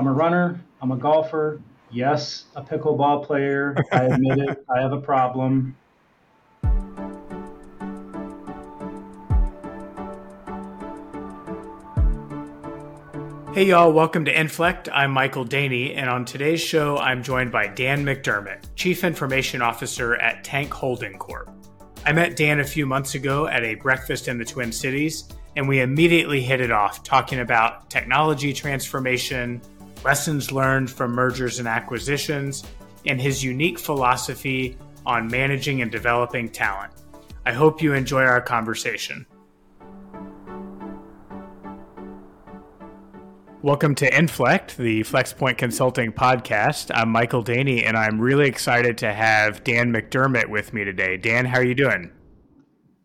I'm 0.00 0.06
a 0.06 0.12
runner, 0.14 0.58
I'm 0.80 0.92
a 0.92 0.96
golfer, 0.96 1.60
yes, 1.90 2.46
a 2.56 2.62
pickleball 2.62 3.26
player. 3.26 3.76
I 3.92 4.04
admit 4.04 4.38
it, 4.38 4.64
I 4.66 4.80
have 4.80 4.94
a 4.94 5.00
problem. 5.02 5.76
Hey 13.52 13.64
y'all, 13.66 13.92
welcome 13.92 14.24
to 14.24 14.40
Inflect. 14.40 14.88
I'm 14.90 15.10
Michael 15.10 15.44
Daehne, 15.44 15.94
and 15.94 16.08
on 16.08 16.24
today's 16.24 16.62
show, 16.62 16.96
I'm 16.96 17.22
joined 17.22 17.52
by 17.52 17.66
Dan 17.66 18.02
McDermott, 18.02 18.74
Chief 18.76 19.04
Information 19.04 19.60
Officer 19.60 20.14
at 20.14 20.42
Tank 20.42 20.72
Holding 20.72 21.18
Corp. 21.18 21.50
I 22.06 22.14
met 22.14 22.36
Dan 22.36 22.60
a 22.60 22.64
few 22.64 22.86
months 22.86 23.16
ago 23.16 23.48
at 23.48 23.64
a 23.64 23.74
breakfast 23.74 24.28
in 24.28 24.38
the 24.38 24.46
Twin 24.46 24.72
Cities, 24.72 25.28
and 25.56 25.68
we 25.68 25.82
immediately 25.82 26.40
hit 26.40 26.62
it 26.62 26.70
off 26.70 27.02
talking 27.02 27.40
about 27.40 27.90
technology 27.90 28.54
transformation, 28.54 29.60
lessons 30.04 30.50
learned 30.50 30.90
from 30.90 31.12
mergers 31.12 31.58
and 31.58 31.68
acquisitions, 31.68 32.64
and 33.06 33.20
his 33.20 33.44
unique 33.44 33.78
philosophy 33.78 34.76
on 35.04 35.28
managing 35.28 35.82
and 35.82 35.90
developing 35.90 36.48
talent. 36.48 36.92
I 37.44 37.52
hope 37.52 37.82
you 37.82 37.92
enjoy 37.92 38.22
our 38.22 38.40
conversation. 38.40 39.26
Welcome 43.62 43.94
to 43.96 44.18
Inflect, 44.18 44.78
the 44.78 45.02
FlexPoint 45.02 45.58
Consulting 45.58 46.12
podcast. 46.12 46.90
I'm 46.94 47.10
Michael 47.10 47.44
Daehne, 47.44 47.84
and 47.84 47.94
I'm 47.94 48.18
really 48.18 48.48
excited 48.48 48.96
to 48.98 49.12
have 49.12 49.62
Dan 49.64 49.92
McDermott 49.92 50.48
with 50.48 50.72
me 50.72 50.84
today. 50.84 51.18
Dan, 51.18 51.44
how 51.44 51.58
are 51.58 51.64
you 51.64 51.74
doing? 51.74 52.10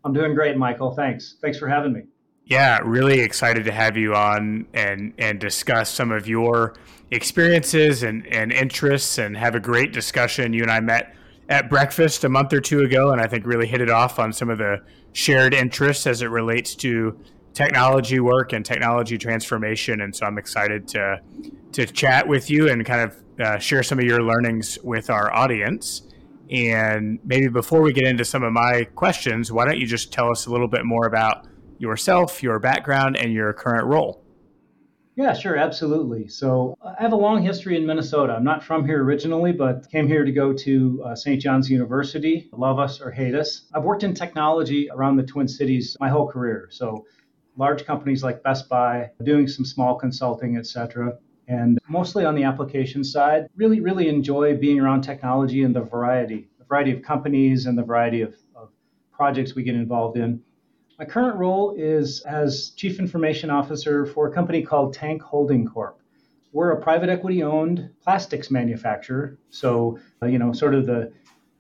I'm 0.06 0.14
doing 0.14 0.34
great, 0.34 0.56
Michael. 0.56 0.96
Thanks. 0.96 1.36
Thanks 1.42 1.58
for 1.58 1.68
having 1.68 1.92
me. 1.92 2.04
Yeah, 2.46 2.80
really 2.84 3.22
excited 3.22 3.66
to 3.66 3.72
have 3.72 3.98
you 3.98 4.14
on 4.14 4.68
and 4.74 5.14
and 5.18 5.40
discuss 5.40 5.90
some 5.90 6.12
of 6.12 6.28
your 6.28 6.76
experiences 7.10 8.04
and, 8.04 8.26
and 8.28 8.52
interests 8.52 9.18
and 9.18 9.36
have 9.36 9.56
a 9.56 9.60
great 9.60 9.94
discussion. 9.94 10.54
You 10.54 10.62
and 10.62 10.72
I 10.72 10.80
met 10.80 11.16
at 11.50 11.70
breakfast 11.70 12.24
a 12.24 12.30
month 12.30 12.54
or 12.54 12.62
two 12.62 12.82
ago, 12.82 13.12
and 13.12 13.20
I 13.20 13.28
think 13.28 13.48
really 13.48 13.66
hit 13.66 13.82
it 13.82 13.90
off 13.90 14.20
on 14.20 14.32
some 14.32 14.52
of 14.52 14.60
the 14.60 14.84
shared 15.14 15.56
interests 15.56 16.06
as 16.06 16.22
it 16.22 16.28
relates 16.28 16.76
to 16.76 17.20
technology 17.56 18.20
work 18.20 18.54
and 18.54 18.64
technology 18.64 19.18
transformation. 19.18 20.02
And 20.02 20.16
so 20.16 20.28
I'm 20.28 20.38
excited 20.38 20.88
to 20.90 21.22
to 21.72 21.86
chat 21.88 22.28
with 22.28 22.52
you 22.52 22.70
and 22.70 22.86
kind 22.86 23.10
of 23.10 23.24
uh, 23.40 23.58
share 23.58 23.82
some 23.82 23.98
of 23.98 24.06
your 24.06 24.22
learnings 24.22 24.78
with 24.84 25.10
our 25.10 25.34
audience. 25.34 26.04
And 26.52 27.18
maybe 27.24 27.48
before 27.48 27.82
we 27.82 27.92
get 27.92 28.06
into 28.06 28.24
some 28.24 28.44
of 28.44 28.54
my 28.54 28.84
questions, 28.94 29.52
why 29.52 29.66
don't 29.66 29.80
you 29.80 29.88
just 29.88 30.14
tell 30.14 30.30
us 30.30 30.46
a 30.46 30.52
little 30.52 30.68
bit 30.68 30.86
more 30.86 31.08
about 31.08 31.48
yourself, 31.78 32.42
your 32.42 32.60
background, 32.60 33.18
and 33.18 33.34
your 33.34 33.54
current 33.54 33.86
role? 33.86 34.22
Yeah, 35.18 35.34
sure, 35.34 35.56
absolutely. 35.56 36.28
So 36.28 36.78
I 36.84 37.02
have 37.02 37.14
a 37.14 37.16
long 37.16 37.42
history 37.42 37.78
in 37.78 37.86
Minnesota. 37.86 38.34
I'm 38.34 38.44
not 38.44 38.62
from 38.62 38.86
here 38.86 39.02
originally, 39.02 39.54
but 39.54 39.90
came 39.90 40.08
here 40.10 40.26
to 40.26 40.32
go 40.32 40.52
to 40.52 41.04
uh, 41.06 41.16
St. 41.16 41.42
John's 41.42 41.70
University, 41.70 42.50
love 42.52 42.80
us 42.80 43.00
or 43.00 43.12
hate 43.12 43.34
us. 43.34 43.68
I've 43.74 43.84
worked 43.84 44.04
in 44.04 44.14
technology 44.14 44.90
around 44.92 45.16
the 45.16 45.24
Twin 45.24 45.48
Cities 45.48 45.96
my 46.02 46.10
whole 46.10 46.28
career. 46.28 46.68
So 46.70 47.06
large 47.56 47.86
companies 47.86 48.24
like 48.24 48.44
Best 48.44 48.68
Buy, 48.68 49.10
doing 49.24 49.48
some 49.48 49.64
small 49.64 49.96
consulting, 49.96 50.58
et 50.58 50.68
cetera. 50.68 51.14
And 51.48 51.80
mostly 51.88 52.26
on 52.26 52.36
the 52.36 52.44
application 52.44 53.04
side, 53.04 53.48
really, 53.56 53.80
really 53.80 54.10
enjoy 54.10 54.58
being 54.58 54.82
around 54.82 55.04
technology 55.04 55.64
and 55.64 55.74
the 55.74 55.82
variety, 55.82 56.50
the 56.60 56.66
variety 56.66 56.92
of 56.92 57.02
companies 57.04 57.68
and 57.68 57.78
the 57.78 57.84
variety 57.84 58.22
of, 58.22 58.36
of 58.54 58.70
projects 59.14 59.56
we 59.56 59.64
get 59.64 59.76
involved 59.76 60.18
in. 60.18 60.42
My 60.98 61.04
current 61.04 61.38
role 61.38 61.76
is 61.78 62.22
as 62.22 62.70
Chief 62.78 63.00
Information 63.00 63.50
Officer 63.50 64.06
for 64.06 64.28
a 64.28 64.34
company 64.34 64.62
called 64.62 64.94
Tank 64.94 65.22
Holding 65.22 65.66
Corp. 65.66 66.00
We're 66.54 66.72
a 66.72 66.82
private 66.82 67.10
equity 67.10 67.44
owned 67.44 67.90
plastics 68.02 68.50
manufacturer. 68.50 69.38
So, 69.50 70.00
uh, 70.24 70.28
you 70.28 70.40
know, 70.40 70.54
sort 70.54 70.74
of 70.74 70.86
the 70.86 71.12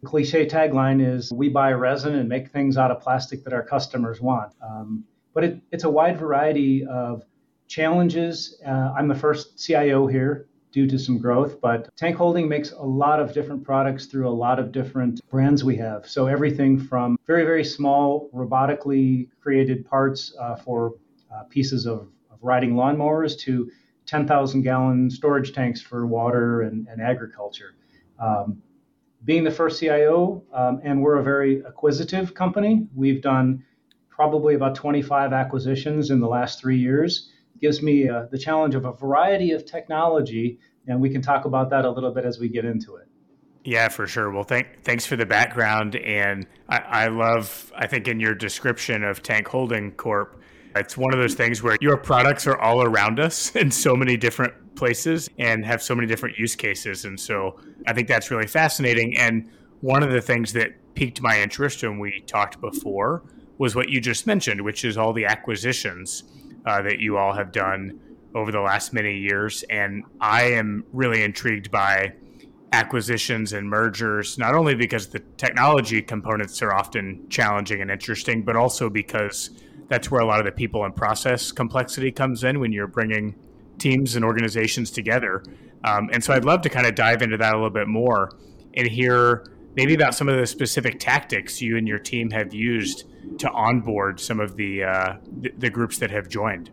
cliche 0.05 0.45
tagline 0.45 1.05
is 1.05 1.33
we 1.33 1.50
buy 1.50 1.73
resin 1.73 2.16
and 2.16 2.30
make 2.30 2.50
things 2.52 2.77
out 2.77 2.92
of 2.92 3.02
plastic 3.02 3.43
that 3.43 3.52
our 3.52 3.64
customers 3.64 4.21
want. 4.21 4.54
Um, 4.64 5.04
but 5.33 5.43
it, 5.43 5.61
it's 5.70 5.83
a 5.83 5.89
wide 5.89 6.17
variety 6.17 6.86
of 6.86 7.26
challenges. 7.67 8.61
Uh, 8.65 8.93
I'm 8.98 9.09
the 9.09 9.15
first 9.15 9.61
CIO 9.61 10.08
here 10.08 10.48
due 10.75 10.86
to 10.86 10.99
some 10.99 11.17
growth, 11.17 11.61
but 11.61 11.87
Tank 11.95 12.17
Holding 12.17 12.49
makes 12.49 12.73
a 12.73 12.83
lot 12.83 13.21
of 13.21 13.33
different 13.33 13.63
products 13.63 14.08
through 14.08 14.27
a 14.27 14.37
lot 14.45 14.59
of 14.59 14.73
different 14.73 15.21
brands 15.30 15.63
we 15.63 15.77
have. 15.77 16.05
So 16.05 16.27
everything 16.27 16.77
from 16.77 17.17
very, 17.25 17.45
very 17.45 17.63
small 17.63 18.30
robotically 18.33 19.30
created 19.39 19.85
parts 19.85 20.35
uh, 20.37 20.58
for 20.58 20.95
uh, 21.33 21.43
pieces 21.43 21.85
of, 21.85 22.09
of 22.30 22.39
riding 22.41 22.73
lawnmowers 22.73 23.39
to 23.39 23.71
10,000 24.05 24.64
gallon 24.64 25.09
storage 25.09 25.53
tanks 25.53 25.80
for 25.80 26.05
water 26.05 26.64
and, 26.64 26.89
and 26.89 27.02
agriculture. 27.02 27.75
Um, 28.19 28.61
being 29.23 29.45
the 29.45 29.52
first 29.52 29.80
CIO, 29.80 30.43
um, 30.53 30.81
and 30.83 31.02
we're 31.02 31.15
a 31.15 31.23
very 31.23 31.61
acquisitive 31.61 32.33
company, 32.33 32.85
we've 32.93 33.21
done 33.21 33.64
probably 34.09 34.55
about 34.55 34.75
25 34.75 35.31
acquisitions 35.31 36.09
in 36.11 36.19
the 36.19 36.27
last 36.27 36.59
three 36.59 36.77
years. 36.77 37.31
Gives 37.61 37.82
me 37.82 38.10
uh, 38.10 38.26
the 38.32 38.38
challenge 38.38 38.76
of 38.76 38.86
a 38.86 38.92
variety 38.92 39.52
of 39.52 39.66
technology, 39.66 40.60
and 40.88 40.99
we 40.99 41.10
can 41.10 41.21
talk 41.21 41.45
about 41.45 41.70
that 41.70 41.86
a 41.86 41.89
little 41.89 42.11
bit 42.11 42.26
as 42.26 42.39
we 42.39 42.49
get 42.49 42.66
into 42.66 42.95
it. 42.95 43.08
Yeah, 43.66 43.89
for 43.89 44.05
sure. 44.05 44.30
Well, 44.32 44.43
thank, 44.43 44.83
thanks 44.83 45.08
for 45.08 45.16
the 45.16 45.26
background. 45.26 45.95
And 45.95 46.45
I, 46.70 46.77
I 46.77 47.08
love, 47.08 47.73
I 47.76 47.88
think, 47.88 48.08
in 48.08 48.20
your 48.20 48.36
description 48.36 49.04
of 49.04 49.23
Tank 49.23 49.48
Holding 49.48 49.92
Corp, 49.94 50.39
it's 50.76 50.95
one 50.95 51.14
of 51.14 51.20
those 51.20 51.33
things 51.33 51.64
where 51.64 51.76
your 51.82 51.98
products 51.98 52.45
are 52.45 52.60
all 52.60 52.83
around 52.83 53.20
us 53.20 53.55
in 53.55 53.71
so 53.71 53.95
many 53.95 54.17
different 54.17 54.76
places 54.76 55.30
and 55.39 55.65
have 55.65 55.82
so 55.82 55.95
many 55.95 56.08
different 56.08 56.38
use 56.38 56.55
cases. 56.55 57.05
And 57.05 57.20
so 57.20 57.60
I 57.88 57.94
think 57.94 58.08
that's 58.08 58.30
really 58.30 58.48
fascinating. 58.48 59.17
And 59.17 59.49
one 59.82 60.04
of 60.04 60.11
the 60.11 60.21
things 60.21 60.54
that 60.54 60.71
piqued 60.94 61.21
my 61.21 61.42
interest 61.42 61.82
when 61.82 61.98
we 61.98 62.21
talked 62.27 62.61
before 62.61 63.23
was 63.58 63.76
what 63.76 63.89
you 63.89 63.99
just 63.99 64.27
mentioned, 64.27 64.61
which 64.61 64.86
is 64.86 64.98
all 64.98 65.11
the 65.11 65.26
acquisitions 65.26 66.23
uh, 66.65 66.81
that 66.81 66.99
you 66.99 67.17
all 67.17 67.33
have 67.33 67.52
done 67.52 67.99
over 68.33 68.52
the 68.52 68.59
last 68.59 68.93
many 68.93 69.17
years. 69.17 69.64
And 69.70 70.03
I 70.20 70.43
am 70.43 70.83
really 70.92 71.23
intrigued 71.23 71.71
by 71.71 72.14
acquisitions 72.73 73.53
and 73.53 73.70
mergers, 73.70 74.37
not 74.37 74.53
only 74.53 74.76
because 74.76 75.08
the 75.08 75.20
technology 75.37 76.02
components 76.02 76.61
are 76.61 76.73
often 76.73 77.27
challenging 77.30 77.81
and 77.81 77.89
interesting, 77.89 78.43
but 78.43 78.58
also 78.58 78.89
because 78.89 79.52
that's 79.87 80.11
where 80.11 80.21
a 80.21 80.26
lot 80.26 80.39
of 80.39 80.45
the 80.45 80.52
people 80.52 80.83
and 80.83 80.95
process 80.95 81.52
complexity 81.52 82.11
comes 82.11 82.43
in 82.43 82.59
when 82.59 82.73
you're 82.73 82.87
bringing 82.87 83.36
teams 83.77 84.15
and 84.15 84.26
organizations 84.26 84.92
together. 84.92 85.43
Um, 85.83 86.09
and 86.11 86.23
so 86.23 86.33
I'd 86.33 86.45
love 86.45 86.61
to 86.61 86.70
kind 86.70 86.87
of 86.87 86.95
dive 86.95 87.21
into 87.21 87.37
that 87.37 87.53
a 87.53 87.55
little 87.55 87.70
bit 87.70 87.87
more 87.87 88.32
and 88.73 88.87
hear 88.87 89.45
maybe 89.76 89.93
about 89.93 90.15
some 90.15 90.27
of 90.27 90.37
the 90.37 90.45
specific 90.45 90.99
tactics 90.99 91.61
you 91.61 91.77
and 91.77 91.87
your 91.87 91.99
team 91.99 92.32
have 92.32 92.53
used 92.53 93.05
to 93.39 93.49
onboard 93.52 94.19
some 94.19 94.39
of 94.39 94.55
the 94.55 94.83
uh, 94.83 95.15
the, 95.39 95.52
the, 95.58 95.69
groups 95.69 95.97
that 95.99 96.11
have 96.11 96.30
joined. 96.30 96.71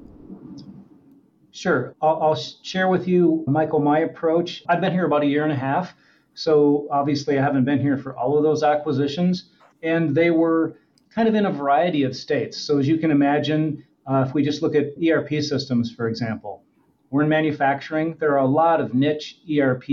Sure, 1.50 1.94
I'll, 2.00 2.22
I'll 2.22 2.34
share 2.34 2.88
with 2.88 3.06
you, 3.06 3.44
Michael, 3.46 3.80
my 3.80 4.00
approach. 4.00 4.62
I've 4.68 4.80
been 4.80 4.92
here 4.92 5.06
about 5.06 5.22
a 5.22 5.26
year 5.26 5.42
and 5.42 5.52
a 5.52 5.56
half, 5.56 5.94
so 6.34 6.88
obviously 6.90 7.38
I 7.38 7.42
haven't 7.42 7.64
been 7.64 7.80
here 7.80 7.98
for 7.98 8.16
all 8.16 8.36
of 8.36 8.42
those 8.42 8.62
acquisitions, 8.62 9.50
and 9.82 10.14
they 10.14 10.30
were 10.30 10.78
kind 11.14 11.28
of 11.28 11.34
in 11.34 11.46
a 11.46 11.52
variety 11.52 12.04
of 12.04 12.16
states. 12.16 12.58
So 12.58 12.78
as 12.78 12.88
you 12.88 12.96
can 12.98 13.10
imagine, 13.10 13.84
uh, 14.06 14.24
if 14.26 14.34
we 14.34 14.42
just 14.42 14.62
look 14.62 14.74
at 14.74 14.94
ERP 15.02 15.42
systems, 15.42 15.92
for 15.92 16.08
example, 16.08 16.64
we're 17.10 17.22
in 17.22 17.28
manufacturing. 17.28 18.16
There 18.18 18.32
are 18.32 18.44
a 18.44 18.46
lot 18.46 18.80
of 18.80 18.94
niche 18.94 19.38
ERP 19.58 19.84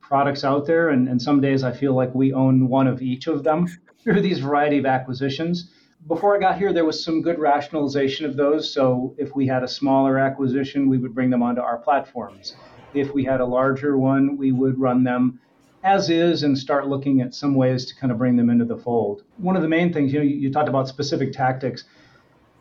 products 0.00 0.44
out 0.44 0.66
there, 0.66 0.90
and, 0.90 1.08
and 1.08 1.20
some 1.20 1.40
days 1.40 1.64
I 1.64 1.72
feel 1.72 1.94
like 1.94 2.14
we 2.14 2.32
own 2.32 2.68
one 2.68 2.86
of 2.86 3.02
each 3.02 3.26
of 3.26 3.42
them 3.42 3.66
through 4.04 4.20
these 4.20 4.38
variety 4.38 4.78
of 4.78 4.86
acquisitions. 4.86 5.72
Before 6.06 6.36
I 6.36 6.38
got 6.38 6.56
here, 6.56 6.72
there 6.72 6.84
was 6.84 7.02
some 7.02 7.20
good 7.20 7.38
rationalization 7.38 8.26
of 8.26 8.36
those. 8.36 8.72
So 8.72 9.14
if 9.18 9.34
we 9.34 9.46
had 9.46 9.64
a 9.64 9.68
smaller 9.68 10.18
acquisition, 10.18 10.88
we 10.88 10.98
would 10.98 11.14
bring 11.14 11.30
them 11.30 11.42
onto 11.42 11.60
our 11.60 11.78
platforms. 11.78 12.54
If 12.94 13.12
we 13.12 13.24
had 13.24 13.40
a 13.40 13.44
larger 13.44 13.98
one, 13.98 14.36
we 14.36 14.52
would 14.52 14.78
run 14.78 15.02
them 15.02 15.40
as 15.82 16.08
is 16.08 16.44
and 16.44 16.56
start 16.56 16.86
looking 16.86 17.20
at 17.20 17.34
some 17.34 17.54
ways 17.54 17.86
to 17.86 17.96
kind 17.96 18.12
of 18.12 18.18
bring 18.18 18.36
them 18.36 18.50
into 18.50 18.64
the 18.64 18.76
fold. 18.76 19.24
One 19.38 19.56
of 19.56 19.62
the 19.62 19.68
main 19.68 19.92
things, 19.92 20.12
you 20.12 20.20
know, 20.20 20.24
you, 20.24 20.52
talked 20.52 20.68
about 20.68 20.86
specific 20.86 21.32
tactics. 21.32 21.84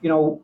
You 0.02 0.10
know, 0.10 0.42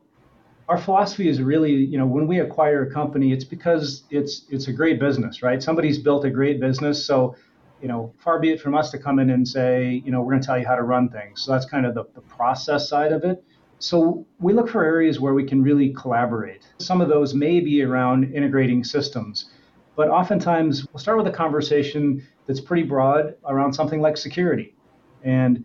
our 0.68 0.78
philosophy 0.78 1.28
is 1.28 1.42
really, 1.42 1.72
you 1.72 1.98
know, 1.98 2.06
when 2.06 2.28
we 2.28 2.38
acquire 2.38 2.84
a 2.84 2.92
company, 2.92 3.32
it's 3.32 3.44
because 3.44 4.04
it's 4.10 4.46
it's 4.48 4.68
a 4.68 4.72
great 4.72 5.00
business, 5.00 5.42
right? 5.42 5.62
Somebody's 5.62 5.98
built 5.98 6.24
a 6.24 6.30
great 6.30 6.60
business, 6.60 7.04
so 7.04 7.36
you 7.82 7.88
know, 7.88 8.14
far 8.18 8.38
be 8.38 8.52
it 8.52 8.60
from 8.60 8.76
us 8.76 8.90
to 8.92 8.98
come 8.98 9.18
in 9.18 9.28
and 9.30 9.46
say, 9.46 10.00
you 10.04 10.12
know, 10.12 10.22
we're 10.22 10.30
going 10.30 10.40
to 10.40 10.46
tell 10.46 10.58
you 10.58 10.64
how 10.64 10.76
to 10.76 10.84
run 10.84 11.08
things. 11.08 11.42
So 11.42 11.50
that's 11.50 11.66
kind 11.66 11.84
of 11.84 11.94
the, 11.94 12.04
the 12.14 12.20
process 12.20 12.88
side 12.88 13.12
of 13.12 13.24
it. 13.24 13.42
So 13.80 14.24
we 14.38 14.52
look 14.52 14.68
for 14.68 14.84
areas 14.84 15.18
where 15.18 15.34
we 15.34 15.44
can 15.44 15.60
really 15.60 15.92
collaborate. 15.92 16.64
Some 16.78 17.00
of 17.00 17.08
those 17.08 17.34
may 17.34 17.58
be 17.58 17.82
around 17.82 18.32
integrating 18.32 18.84
systems, 18.84 19.50
but 19.96 20.08
oftentimes 20.08 20.86
we'll 20.92 21.00
start 21.00 21.18
with 21.18 21.26
a 21.26 21.36
conversation 21.36 22.24
that's 22.46 22.60
pretty 22.60 22.84
broad 22.84 23.34
around 23.48 23.72
something 23.72 24.00
like 24.00 24.16
security. 24.16 24.76
And 25.24 25.64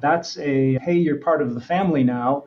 that's 0.00 0.38
a, 0.38 0.78
hey, 0.78 0.94
you're 0.94 1.16
part 1.16 1.42
of 1.42 1.54
the 1.54 1.60
family 1.60 2.04
now. 2.04 2.44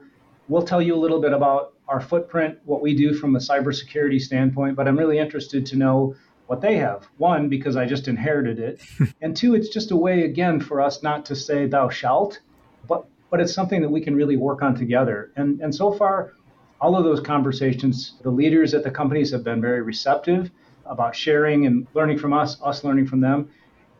We'll 0.47 0.63
tell 0.63 0.81
you 0.81 0.95
a 0.95 1.01
little 1.01 1.19
bit 1.19 1.33
about 1.33 1.73
our 1.89 1.99
footprint, 1.99 2.57
what 2.63 2.81
we 2.81 2.95
do 2.95 3.13
from 3.13 3.35
a 3.35 3.39
cybersecurity 3.39 4.21
standpoint, 4.21 4.77
but 4.77 4.87
I'm 4.87 4.97
really 4.97 5.19
interested 5.19 5.65
to 5.65 5.75
know 5.75 6.15
what 6.49 6.61
they 6.61 6.77
have. 6.77 7.07
One, 7.17 7.47
because 7.47 7.77
I 7.77 7.85
just 7.85 8.07
inherited 8.07 8.57
it, 8.57 8.81
and 9.21 9.37
two, 9.37 9.53
it's 9.53 9.69
just 9.69 9.91
a 9.91 9.95
way 9.95 10.23
again 10.23 10.59
for 10.59 10.81
us 10.81 11.03
not 11.03 11.23
to 11.25 11.35
say 11.35 11.67
thou 11.67 11.89
shalt, 11.89 12.39
but 12.87 13.05
but 13.29 13.39
it's 13.39 13.53
something 13.53 13.81
that 13.83 13.89
we 13.89 14.01
can 14.01 14.15
really 14.15 14.35
work 14.35 14.63
on 14.63 14.73
together. 14.73 15.31
And 15.35 15.61
and 15.61 15.73
so 15.73 15.91
far, 15.91 16.33
all 16.81 16.95
of 16.95 17.03
those 17.03 17.19
conversations, 17.19 18.15
the 18.23 18.31
leaders 18.31 18.73
at 18.73 18.83
the 18.83 18.89
companies 18.89 19.29
have 19.31 19.43
been 19.43 19.61
very 19.61 19.83
receptive 19.83 20.49
about 20.87 21.15
sharing 21.15 21.67
and 21.67 21.85
learning 21.93 22.17
from 22.17 22.33
us, 22.33 22.57
us 22.63 22.83
learning 22.83 23.05
from 23.05 23.21
them. 23.21 23.47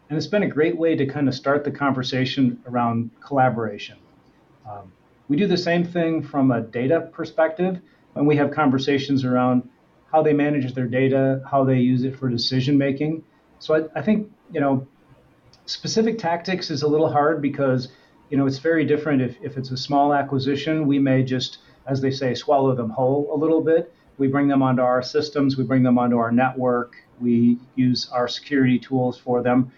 And 0.09 0.17
it's 0.17 0.25
been 0.25 0.41
a 0.41 0.49
great 0.49 0.75
way 0.75 0.95
to 0.95 1.05
kind 1.05 1.27
of 1.27 1.35
start 1.35 1.63
the 1.63 1.69
conversation 1.69 2.59
around 2.65 3.11
collaboration. 3.23 3.97
Um, 4.67 4.91
we 5.27 5.37
do 5.37 5.45
the 5.45 5.55
same 5.55 5.85
thing 5.85 6.23
from 6.23 6.49
a 6.49 6.61
data 6.61 7.11
perspective, 7.13 7.79
and 8.15 8.25
we 8.25 8.35
have 8.37 8.49
conversations 8.49 9.23
around 9.23 9.69
how 10.11 10.21
they 10.21 10.33
manage 10.33 10.73
their 10.73 10.87
data, 10.87 11.41
how 11.49 11.63
they 11.63 11.77
use 11.77 12.03
it 12.03 12.17
for 12.17 12.29
decision 12.29 12.77
making. 12.77 13.23
So 13.59 13.75
I, 13.75 13.99
I 13.99 14.01
think, 14.01 14.31
you 14.51 14.59
know, 14.59 14.87
specific 15.65 16.17
tactics 16.17 16.71
is 16.71 16.81
a 16.81 16.87
little 16.87 17.11
hard 17.11 17.41
because, 17.41 17.89
you 18.29 18.37
know, 18.37 18.47
it's 18.47 18.59
very 18.59 18.85
different. 18.85 19.21
If, 19.21 19.37
if 19.41 19.57
it's 19.57 19.71
a 19.71 19.77
small 19.77 20.13
acquisition, 20.13 20.87
we 20.87 20.99
may 20.99 21.23
just, 21.23 21.59
as 21.87 22.01
they 22.01 22.11
say, 22.11 22.33
swallow 22.33 22.75
them 22.75 22.89
whole 22.89 23.29
a 23.33 23.37
little 23.37 23.61
bit. 23.61 23.93
We 24.17 24.27
bring 24.27 24.47
them 24.47 24.61
onto 24.61 24.81
our 24.81 25.01
systems, 25.01 25.57
we 25.57 25.63
bring 25.63 25.83
them 25.83 25.97
onto 25.97 26.17
our 26.17 26.31
network, 26.31 26.97
we 27.21 27.57
use 27.75 28.09
our 28.11 28.27
security 28.27 28.77
tools 28.77 29.17
for 29.17 29.41
them. 29.41 29.71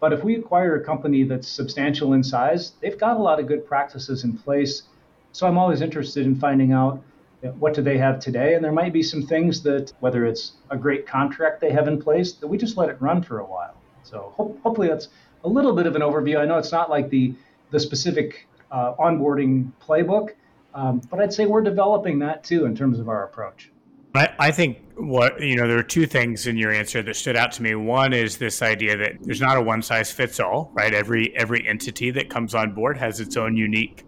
But 0.00 0.12
if 0.12 0.24
we 0.24 0.36
acquire 0.36 0.76
a 0.76 0.84
company 0.84 1.24
that's 1.24 1.48
substantial 1.48 2.14
in 2.14 2.22
size, 2.22 2.72
they've 2.80 2.98
got 2.98 3.16
a 3.16 3.20
lot 3.20 3.40
of 3.40 3.46
good 3.46 3.66
practices 3.66 4.24
in 4.24 4.38
place. 4.38 4.84
So 5.32 5.46
I'm 5.46 5.58
always 5.58 5.80
interested 5.82 6.24
in 6.24 6.34
finding 6.34 6.72
out 6.72 7.02
what 7.52 7.74
do 7.74 7.82
they 7.82 7.98
have 7.98 8.20
today, 8.20 8.54
and 8.54 8.64
there 8.64 8.72
might 8.72 8.92
be 8.92 9.02
some 9.02 9.22
things 9.22 9.62
that, 9.62 9.92
whether 10.00 10.24
it's 10.26 10.52
a 10.70 10.76
great 10.76 11.06
contract 11.06 11.60
they 11.60 11.70
have 11.70 11.88
in 11.88 12.00
place, 12.00 12.32
that 12.34 12.46
we 12.46 12.56
just 12.56 12.76
let 12.76 12.88
it 12.88 12.96
run 13.00 13.22
for 13.22 13.40
a 13.40 13.44
while. 13.44 13.74
So 14.02 14.32
ho- 14.36 14.56
hopefully 14.62 14.88
that's 14.88 15.08
a 15.44 15.48
little 15.48 15.74
bit 15.74 15.86
of 15.86 15.96
an 15.96 16.02
overview. 16.02 16.38
I 16.38 16.44
know 16.44 16.58
it's 16.58 16.72
not 16.72 16.90
like 16.90 17.10
the 17.10 17.34
the 17.70 17.80
specific 17.80 18.46
uh, 18.70 18.94
onboarding 18.94 19.70
playbook, 19.84 20.30
um, 20.74 21.00
but 21.10 21.20
I'd 21.20 21.32
say 21.32 21.46
we're 21.46 21.62
developing 21.62 22.18
that 22.20 22.44
too 22.44 22.66
in 22.66 22.76
terms 22.76 22.98
of 22.98 23.08
our 23.08 23.24
approach. 23.24 23.70
I, 24.14 24.28
I 24.38 24.50
think 24.52 24.78
what 24.96 25.40
you 25.40 25.56
know 25.56 25.66
there 25.66 25.78
are 25.78 25.82
two 25.82 26.06
things 26.06 26.46
in 26.46 26.56
your 26.56 26.70
answer 26.70 27.02
that 27.02 27.16
stood 27.16 27.36
out 27.36 27.52
to 27.52 27.62
me. 27.62 27.74
One 27.74 28.12
is 28.12 28.36
this 28.36 28.62
idea 28.62 28.96
that 28.96 29.22
there's 29.22 29.40
not 29.40 29.56
a 29.56 29.62
one 29.62 29.82
size 29.82 30.12
fits 30.12 30.38
all, 30.38 30.70
right? 30.72 30.94
Every 30.94 31.36
every 31.36 31.66
entity 31.66 32.10
that 32.12 32.30
comes 32.30 32.54
on 32.54 32.72
board 32.72 32.96
has 32.98 33.20
its 33.20 33.36
own 33.36 33.56
unique 33.56 34.04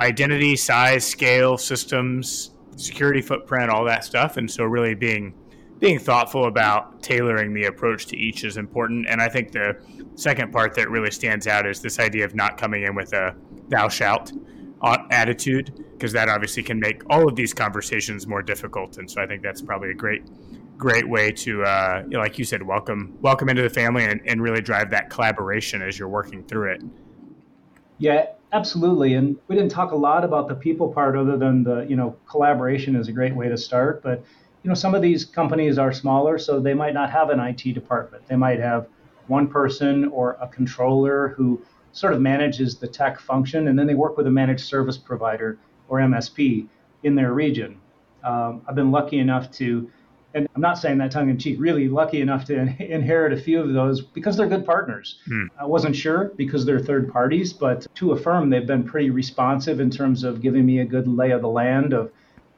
identity, 0.00 0.56
size, 0.56 1.06
scale, 1.06 1.56
systems, 1.56 2.51
security 2.76 3.20
footprint, 3.20 3.70
all 3.70 3.84
that 3.84 4.04
stuff, 4.04 4.36
and 4.36 4.50
so 4.50 4.64
really 4.64 4.94
being 4.94 5.34
being 5.78 5.98
thoughtful 5.98 6.46
about 6.46 7.02
tailoring 7.02 7.52
the 7.52 7.64
approach 7.64 8.06
to 8.06 8.16
each 8.16 8.44
is 8.44 8.56
important. 8.56 9.04
And 9.08 9.20
I 9.20 9.28
think 9.28 9.50
the 9.50 9.76
second 10.14 10.52
part 10.52 10.76
that 10.76 10.88
really 10.88 11.10
stands 11.10 11.48
out 11.48 11.66
is 11.66 11.82
this 11.82 11.98
idea 11.98 12.24
of 12.24 12.36
not 12.36 12.56
coming 12.56 12.84
in 12.84 12.94
with 12.94 13.12
a 13.12 13.34
thou 13.68 13.88
shalt 13.88 14.32
attitude 15.10 15.84
because 15.92 16.12
that 16.12 16.28
obviously 16.28 16.62
can 16.62 16.78
make 16.78 17.02
all 17.10 17.28
of 17.28 17.34
these 17.34 17.52
conversations 17.52 18.26
more 18.26 18.42
difficult. 18.42 18.98
And 18.98 19.10
so 19.10 19.20
I 19.20 19.26
think 19.26 19.42
that's 19.42 19.60
probably 19.60 19.90
a 19.90 19.94
great, 19.94 20.22
great 20.76 21.08
way 21.08 21.32
to, 21.32 21.64
uh, 21.64 22.02
you 22.04 22.10
know, 22.10 22.20
like 22.20 22.38
you 22.38 22.44
said, 22.44 22.62
welcome, 22.62 23.16
welcome 23.20 23.48
into 23.48 23.62
the 23.62 23.70
family 23.70 24.04
and, 24.04 24.20
and 24.26 24.42
really 24.42 24.60
drive 24.60 24.90
that 24.90 25.10
collaboration 25.10 25.82
as 25.82 25.98
you're 25.98 26.08
working 26.08 26.44
through 26.44 26.72
it. 26.74 26.82
Yeah, 27.98 28.26
absolutely. 28.52 29.14
And 29.14 29.36
we 29.48 29.56
didn't 29.56 29.70
talk 29.70 29.92
a 29.92 29.96
lot 29.96 30.24
about 30.24 30.48
the 30.48 30.54
people 30.54 30.92
part, 30.92 31.16
other 31.16 31.36
than 31.36 31.64
the, 31.64 31.86
you 31.88 31.96
know, 31.96 32.16
collaboration 32.28 32.96
is 32.96 33.08
a 33.08 33.12
great 33.12 33.34
way 33.34 33.48
to 33.48 33.56
start. 33.56 34.02
But 34.02 34.24
you 34.62 34.68
know, 34.68 34.74
some 34.74 34.94
of 34.94 35.02
these 35.02 35.24
companies 35.24 35.76
are 35.76 35.92
smaller, 35.92 36.38
so 36.38 36.60
they 36.60 36.74
might 36.74 36.94
not 36.94 37.10
have 37.10 37.30
an 37.30 37.40
IT 37.40 37.74
department. 37.74 38.26
They 38.28 38.36
might 38.36 38.60
have 38.60 38.86
one 39.26 39.48
person 39.48 40.06
or 40.06 40.36
a 40.40 40.46
controller 40.46 41.28
who 41.28 41.60
sort 41.92 42.12
of 42.12 42.20
manages 42.20 42.78
the 42.78 42.86
tech 42.86 43.18
function, 43.18 43.68
and 43.68 43.78
then 43.78 43.86
they 43.86 43.94
work 43.94 44.16
with 44.16 44.26
a 44.26 44.30
managed 44.30 44.64
service 44.64 44.96
provider 44.96 45.58
or 45.88 45.98
MSP 45.98 46.68
in 47.02 47.14
their 47.14 47.32
region. 47.32 47.80
Um, 48.22 48.62
I've 48.68 48.76
been 48.76 48.92
lucky 48.92 49.18
enough 49.18 49.50
to, 49.52 49.90
and 50.34 50.48
I'm 50.54 50.62
not 50.62 50.78
saying 50.78 50.98
that 50.98 51.10
tongue 51.10 51.28
in 51.28 51.38
cheek, 51.38 51.56
really 51.58 51.88
lucky 51.88 52.20
enough 52.20 52.44
to 52.46 52.54
inherit 52.92 53.32
a 53.32 53.36
few 53.40 53.60
of 53.60 53.72
those 53.72 54.00
because 54.00 54.36
they're 54.36 54.48
good 54.48 54.64
partners. 54.64 55.18
Hmm. 55.26 55.46
I 55.58 55.66
wasn't 55.66 55.96
sure 55.96 56.32
because 56.36 56.64
they're 56.64 56.80
third 56.80 57.12
parties, 57.12 57.52
but 57.52 57.86
to 57.96 58.12
affirm 58.12 58.50
they've 58.50 58.66
been 58.66 58.84
pretty 58.84 59.10
responsive 59.10 59.80
in 59.80 59.90
terms 59.90 60.24
of 60.24 60.40
giving 60.40 60.64
me 60.64 60.80
a 60.80 60.84
good 60.84 61.06
lay 61.06 61.30
of 61.30 61.42
the 61.42 61.48
land 61.48 61.92
of 61.92 62.10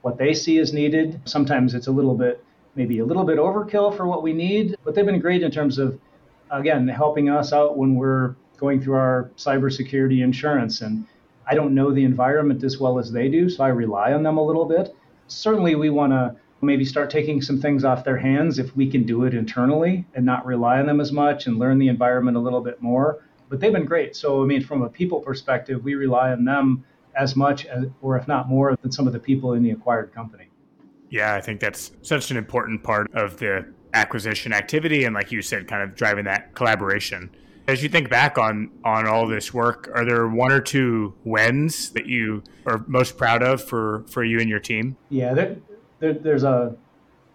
what 0.03 0.19
they 0.19 0.35
see 0.35 0.59
is 0.59 0.73
needed. 0.73 1.21
Sometimes 1.25 1.75
it's 1.75 1.87
a 1.87 1.93
little 1.93 2.15
bit, 2.15 2.45
maybe 2.75 2.99
a 2.99 3.05
little 3.05 3.25
bit 3.25 3.39
overkill 3.39 3.97
for 3.97 4.07
what 4.07 4.23
we 4.23 4.33
need, 4.33 4.77
but 4.85 4.95
they've 4.95 5.07
been 5.07 5.21
great 5.21 5.43
in 5.43 5.51
terms 5.51 5.79
of, 5.79 5.99
again, 6.51 6.87
helping 6.87 7.29
us 7.31 7.53
out 7.53 7.77
when 7.79 7.95
we're 7.95 8.37
going 8.59 8.83
through 8.83 8.97
our 8.97 9.31
cybersecurity 9.37 10.23
insurance. 10.23 10.83
And 10.83 11.07
I 11.47 11.55
don't 11.55 11.75
know 11.75 11.93
the 11.93 12.05
environment 12.05 12.63
as 12.65 12.79
well 12.79 12.99
as 12.99 13.11
they 13.11 13.29
do, 13.29 13.49
so 13.49 13.65
I 13.65 13.69
rely 13.69 14.13
on 14.13 14.23
them 14.23 14.37
a 14.37 14.45
little 14.45 14.65
bit. 14.65 14.95
Certainly, 15.27 15.77
we 15.77 15.89
want 15.91 16.13
to 16.13 16.37
maybe 16.65 16.85
start 16.85 17.11
taking 17.11 17.41
some 17.41 17.61
things 17.61 17.85
off 17.85 18.05
their 18.05 18.17
hands 18.17 18.59
if 18.59 18.75
we 18.77 18.91
can 18.91 19.05
do 19.05 19.25
it 19.25 19.35
internally 19.35 20.05
and 20.15 20.25
not 20.25 20.45
rely 20.45 20.79
on 20.81 20.87
them 20.87 21.01
as 21.01 21.13
much 21.13 21.47
and 21.47 21.59
learn 21.59 21.79
the 21.79 21.89
environment 21.89 22.37
a 22.37 22.41
little 22.41 22.61
bit 22.61 22.83
more. 22.83 23.25
But 23.49 23.61
they've 23.61 23.73
been 23.73 23.85
great. 23.85 24.17
So, 24.17 24.43
I 24.43 24.47
mean, 24.47 24.63
from 24.63 24.83
a 24.83 24.89
people 24.89 25.21
perspective, 25.21 25.85
we 25.85 25.95
rely 25.95 26.33
on 26.33 26.45
them 26.45 26.85
as 27.15 27.37
much, 27.37 27.67
as, 27.67 27.85
or 28.03 28.17
if 28.17 28.27
not 28.27 28.49
more, 28.49 28.77
than 28.83 28.91
some 28.91 29.07
of 29.07 29.13
the 29.13 29.21
people 29.21 29.53
in 29.53 29.63
the 29.63 29.71
acquired 29.71 30.13
company. 30.13 30.49
Yeah, 31.11 31.35
I 31.35 31.41
think 31.41 31.61
that's 31.61 31.93
such 32.03 32.31
an 32.31 32.37
important 32.37 32.83
part 32.83 33.13
of 33.15 33.37
the 33.39 33.73
acquisition 33.93 34.53
activity. 34.53 35.05
And 35.05 35.15
like 35.15 35.31
you 35.31 35.43
said, 35.43 35.69
kind 35.69 35.83
of 35.83 35.95
driving 35.95 36.25
that 36.25 36.55
collaboration. 36.55 37.31
As 37.67 37.83
you 37.83 37.89
think 37.89 38.11
back 38.11 38.37
on 38.37 38.71
on 38.85 39.07
all 39.07 39.27
this 39.27 39.55
work, 39.55 39.91
are 39.95 40.05
there 40.05 40.29
one 40.29 40.53
or 40.53 40.61
two 40.61 41.15
wins 41.25 41.91
that 41.91 42.07
you 42.07 42.43
are 42.67 42.85
most 42.87 43.17
proud 43.17 43.43
of 43.43 43.63
for 43.63 44.05
for 44.09 44.23
you 44.23 44.39
and 44.39 44.51
your 44.51 44.61
team? 44.61 44.97
Yeah, 45.09 45.33
there, 45.33 45.57
there, 46.05 46.13
there's 46.13 46.45
a 46.45 46.77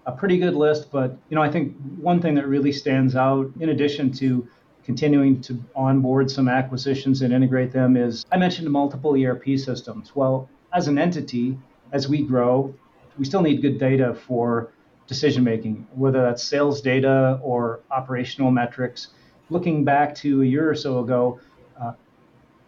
a 0.05 0.11
pretty 0.11 0.37
good 0.37 0.55
list, 0.55 0.91
but 0.91 1.17
you 1.29 1.35
know, 1.35 1.41
I 1.41 1.51
think 1.51 1.75
one 1.97 2.21
thing 2.21 2.35
that 2.35 2.47
really 2.47 2.71
stands 2.71 3.15
out, 3.15 3.51
in 3.59 3.69
addition 3.69 4.11
to 4.13 4.47
continuing 4.83 5.39
to 5.41 5.61
onboard 5.75 6.31
some 6.31 6.47
acquisitions 6.47 7.21
and 7.21 7.33
integrate 7.33 7.71
them, 7.71 7.95
is 7.95 8.25
I 8.31 8.37
mentioned 8.37 8.69
multiple 8.71 9.13
ERP 9.21 9.57
systems. 9.57 10.15
Well, 10.15 10.49
as 10.73 10.87
an 10.87 10.97
entity, 10.97 11.57
as 11.91 12.07
we 12.07 12.23
grow, 12.23 12.73
we 13.17 13.25
still 13.25 13.41
need 13.41 13.61
good 13.61 13.77
data 13.77 14.15
for 14.15 14.71
decision 15.05 15.43
making, 15.43 15.87
whether 15.93 16.21
that's 16.21 16.43
sales 16.43 16.81
data 16.81 17.39
or 17.43 17.81
operational 17.91 18.51
metrics 18.51 19.09
looking 19.49 19.83
back 19.83 20.15
to 20.15 20.41
a 20.41 20.45
year 20.45 20.69
or 20.69 20.75
so 20.75 20.99
ago, 20.99 21.39
uh, 21.81 21.93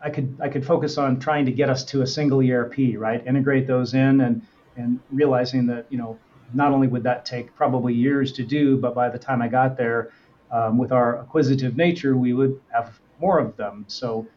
I 0.01 0.09
could 0.09 0.35
I 0.41 0.49
could 0.49 0.65
focus 0.65 0.97
on 0.97 1.19
trying 1.19 1.45
to 1.45 1.51
get 1.51 1.69
us 1.69 1.83
to 1.85 2.01
a 2.01 2.07
single 2.07 2.41
ERP, 2.41 2.97
right? 2.97 3.25
Integrate 3.25 3.67
those 3.67 3.93
in 3.93 4.21
and 4.21 4.41
and 4.75 4.99
realizing 5.11 5.65
that 5.67 5.85
you 5.89 5.97
know 5.97 6.17
not 6.53 6.71
only 6.71 6.87
would 6.87 7.03
that 7.03 7.25
take 7.25 7.55
probably 7.55 7.93
years 7.93 8.31
to 8.33 8.43
do, 8.43 8.77
but 8.77 8.93
by 8.93 9.09
the 9.09 9.19
time 9.19 9.41
I 9.41 9.47
got 9.47 9.77
there, 9.77 10.11
um, 10.51 10.77
with 10.77 10.91
our 10.91 11.19
acquisitive 11.19 11.77
nature, 11.77 12.17
we 12.17 12.33
would 12.33 12.59
have 12.73 12.99
more 13.19 13.39
of 13.39 13.55
them. 13.55 13.85
So 13.87 14.27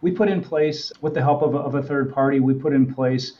we 0.00 0.10
put 0.10 0.28
in 0.28 0.42
place, 0.42 0.92
with 1.00 1.14
the 1.14 1.22
help 1.22 1.42
of 1.42 1.54
a, 1.54 1.58
of 1.58 1.76
a 1.76 1.82
third 1.82 2.12
party, 2.12 2.40
we 2.40 2.54
put 2.54 2.72
in 2.72 2.92
place 2.92 3.34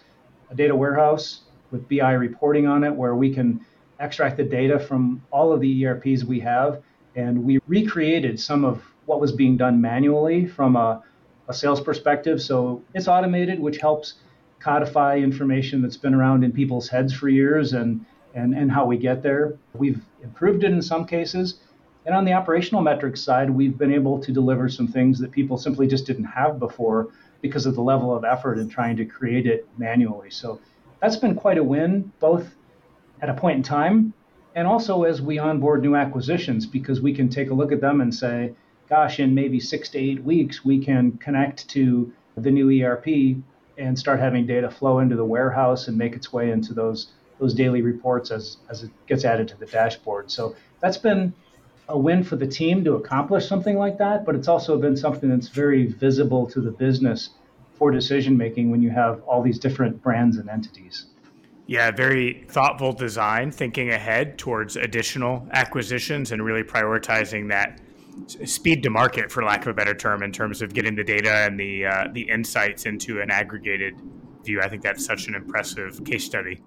a 0.50 0.54
data 0.54 0.76
warehouse 0.76 1.40
with 1.72 1.88
BI 1.88 2.12
reporting 2.12 2.68
on 2.68 2.84
it, 2.84 2.94
where 2.94 3.16
we 3.16 3.34
can 3.34 3.66
extract 3.98 4.36
the 4.36 4.44
data 4.44 4.78
from 4.78 5.22
all 5.32 5.52
of 5.52 5.60
the 5.60 5.84
ERPs 5.84 6.24
we 6.24 6.38
have 6.40 6.82
and 7.14 7.44
we 7.44 7.58
recreated 7.66 8.40
some 8.40 8.64
of 8.64 8.82
what 9.06 9.20
was 9.20 9.32
being 9.32 9.56
done 9.56 9.80
manually 9.80 10.46
from 10.46 10.76
a, 10.76 11.02
a 11.48 11.54
sales 11.54 11.80
perspective. 11.80 12.40
So 12.40 12.82
it's 12.94 13.08
automated, 13.08 13.60
which 13.60 13.78
helps 13.78 14.14
codify 14.62 15.16
information 15.16 15.82
that's 15.82 15.96
been 15.96 16.14
around 16.14 16.44
in 16.44 16.52
people's 16.52 16.88
heads 16.88 17.12
for 17.12 17.28
years 17.28 17.72
and, 17.72 18.04
and, 18.34 18.54
and 18.54 18.70
how 18.70 18.84
we 18.84 18.96
get 18.96 19.22
there. 19.22 19.58
We've 19.74 20.00
improved 20.22 20.64
it 20.64 20.72
in 20.72 20.82
some 20.82 21.06
cases. 21.06 21.60
And 22.04 22.14
on 22.14 22.24
the 22.24 22.32
operational 22.32 22.82
metrics 22.82 23.20
side, 23.20 23.50
we've 23.50 23.78
been 23.78 23.92
able 23.92 24.20
to 24.20 24.32
deliver 24.32 24.68
some 24.68 24.88
things 24.88 25.18
that 25.20 25.30
people 25.30 25.56
simply 25.56 25.86
just 25.86 26.06
didn't 26.06 26.24
have 26.24 26.58
before 26.58 27.08
because 27.40 27.66
of 27.66 27.74
the 27.74 27.82
level 27.82 28.14
of 28.14 28.24
effort 28.24 28.58
in 28.58 28.68
trying 28.68 28.96
to 28.96 29.04
create 29.04 29.46
it 29.46 29.68
manually. 29.78 30.30
So 30.30 30.60
that's 31.00 31.16
been 31.16 31.34
quite 31.34 31.58
a 31.58 31.64
win, 31.64 32.12
both 32.20 32.54
at 33.20 33.28
a 33.28 33.34
point 33.34 33.56
in 33.56 33.62
time 33.62 34.14
and 34.54 34.66
also 34.66 35.04
as 35.04 35.22
we 35.22 35.38
onboard 35.38 35.82
new 35.82 35.94
acquisitions 35.94 36.66
because 36.66 37.00
we 37.00 37.14
can 37.14 37.28
take 37.28 37.50
a 37.50 37.54
look 37.54 37.72
at 37.72 37.80
them 37.80 38.00
and 38.00 38.14
say 38.14 38.52
gosh 38.88 39.20
in 39.20 39.34
maybe 39.34 39.58
six 39.58 39.88
to 39.90 39.98
eight 39.98 40.22
weeks 40.22 40.64
we 40.64 40.78
can 40.84 41.12
connect 41.18 41.68
to 41.68 42.12
the 42.36 42.50
new 42.50 42.70
erp 42.84 43.06
and 43.78 43.98
start 43.98 44.20
having 44.20 44.46
data 44.46 44.70
flow 44.70 44.98
into 44.98 45.16
the 45.16 45.24
warehouse 45.24 45.88
and 45.88 45.96
make 45.96 46.14
its 46.14 46.32
way 46.32 46.50
into 46.50 46.74
those 46.74 47.08
those 47.38 47.54
daily 47.54 47.82
reports 47.82 48.30
as 48.30 48.58
as 48.68 48.82
it 48.82 48.90
gets 49.06 49.24
added 49.24 49.48
to 49.48 49.56
the 49.58 49.66
dashboard. 49.66 50.30
So 50.30 50.54
that's 50.80 50.98
been 50.98 51.32
a 51.88 51.98
win 51.98 52.22
for 52.22 52.36
the 52.36 52.46
team 52.46 52.84
to 52.84 52.94
accomplish 52.94 53.46
something 53.46 53.76
like 53.76 53.98
that 53.98 54.24
but 54.24 54.36
it's 54.36 54.46
also 54.46 54.78
been 54.78 54.96
something 54.96 55.28
that's 55.28 55.48
very 55.48 55.86
visible 55.86 56.46
to 56.46 56.60
the 56.60 56.70
business 56.70 57.30
for 57.82 57.90
decision 57.90 58.36
making 58.36 58.70
when 58.70 58.80
you 58.80 58.90
have 58.90 59.20
all 59.24 59.42
these 59.42 59.58
different 59.58 60.00
brands 60.02 60.36
and 60.36 60.48
entities. 60.48 61.06
Yeah, 61.66 61.90
very 61.90 62.44
thoughtful 62.48 62.92
design, 62.92 63.50
thinking 63.50 63.90
ahead 63.90 64.38
towards 64.38 64.76
additional 64.76 65.46
acquisitions 65.52 66.30
and 66.30 66.44
really 66.44 66.62
prioritizing 66.62 67.48
that 67.48 67.80
speed 68.44 68.82
to 68.82 68.90
market, 68.90 69.30
for 69.30 69.44
lack 69.44 69.62
of 69.62 69.68
a 69.68 69.74
better 69.74 69.94
term, 69.94 70.22
in 70.22 70.32
terms 70.32 70.62
of 70.62 70.74
getting 70.74 70.94
the 70.94 71.04
data 71.04 71.30
and 71.30 71.58
the 71.58 71.86
uh, 71.86 72.08
the 72.12 72.22
insights 72.22 72.86
into 72.86 73.20
an 73.20 73.30
aggregated 73.30 73.94
view. 74.44 74.60
I 74.60 74.68
think 74.68 74.82
that's 74.82 75.04
such 75.04 75.28
an 75.28 75.34
impressive 75.34 76.04
case 76.04 76.24
study. 76.24 76.62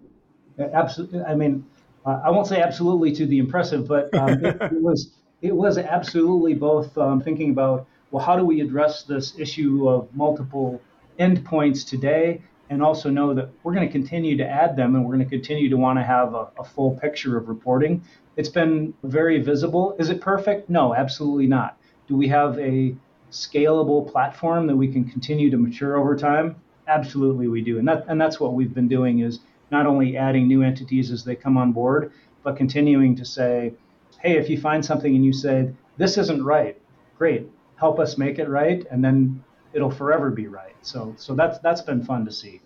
Absolutely. 0.59 1.21
I 1.23 1.35
mean, 1.35 1.65
I 2.05 2.29
won't 2.29 2.47
say 2.47 2.61
absolutely 2.61 3.11
to 3.13 3.25
the 3.25 3.39
impressive, 3.39 3.87
but 3.87 4.13
um, 4.13 4.45
it, 4.45 4.61
it, 4.61 4.71
was 4.81 5.11
it 5.41 5.55
was 5.55 5.77
absolutely 5.77 6.53
both 6.53 6.97
um, 6.97 7.21
thinking 7.21 7.51
about 7.51 7.87
well, 8.11 8.23
how 8.23 8.35
do 8.37 8.45
we 8.45 8.61
address 8.61 9.03
this 9.03 9.37
issue 9.37 9.89
of 9.89 10.07
multiple 10.15 10.81
endpoints 11.19 11.87
today, 11.87 12.41
and 12.69 12.81
also 12.81 13.10
know 13.10 13.34
that 13.34 13.50
we're 13.63 13.74
going 13.74 13.88
to 13.88 13.91
continue 13.91 14.38
to 14.38 14.45
add 14.45 14.75
them, 14.75 14.95
and 14.95 15.05
we're 15.05 15.15
going 15.15 15.27
to 15.27 15.29
continue 15.29 15.69
to 15.69 15.77
want 15.77 16.00
to 16.00 16.03
have 16.03 16.34
a, 16.34 16.48
a 16.57 16.63
full 16.63 16.91
picture 16.91 17.38
of 17.38 17.48
reporting. 17.48 18.03
It's 18.38 18.50
been 18.50 18.93
very 19.03 19.41
visible. 19.41 19.95
Is 20.00 20.10
it 20.10 20.19
perfect? 20.19 20.69
No, 20.69 20.95
absolutely 20.95 21.48
not. 21.48 21.77
Do 22.07 22.15
we 22.15 22.27
have 22.27 22.57
a 22.60 22.95
scalable 23.31 24.10
platform 24.12 24.67
that 24.67 24.75
we 24.75 24.88
can 24.88 25.03
continue 25.03 25.50
to 25.51 25.57
mature 25.57 25.98
over 25.98 26.15
time? 26.15 26.55
Absolutely, 26.88 27.48
we 27.48 27.62
do, 27.62 27.79
and 27.79 27.88
that 27.88 28.05
and 28.07 28.22
that's 28.22 28.39
what 28.39 28.53
we've 28.53 28.74
been 28.74 28.88
doing 28.88 29.19
is 29.19 29.39
not 29.72 29.86
only 29.88 30.15
adding 30.15 30.48
new 30.48 30.62
entities 30.62 31.12
as 31.12 31.24
they 31.24 31.36
come 31.36 31.57
on 31.57 31.72
board, 31.72 32.12
but 32.43 32.55
continuing 32.55 33.15
to 33.15 33.25
say, 33.25 33.74
hey, 34.22 34.38
if 34.38 34.50
you 34.50 34.60
find 34.60 34.86
something 34.86 35.15
and 35.15 35.25
you 35.25 35.34
say 35.34 35.72
this 35.98 36.17
isn't 36.17 36.43
right, 36.43 36.79
great, 37.17 37.50
help 37.77 38.00
us 38.00 38.17
make 38.17 38.38
it 38.38 38.48
right, 38.48 38.86
and 38.91 39.03
then 39.03 39.43
it'll 39.75 39.91
forever 39.91 40.32
be 40.32 40.48
right. 40.48 40.75
So 40.82 41.13
so 41.17 41.36
that's 41.36 41.60
that's 41.60 41.82
been 41.82 42.03
fun 42.03 42.25
to 42.25 42.32
see. 42.32 42.62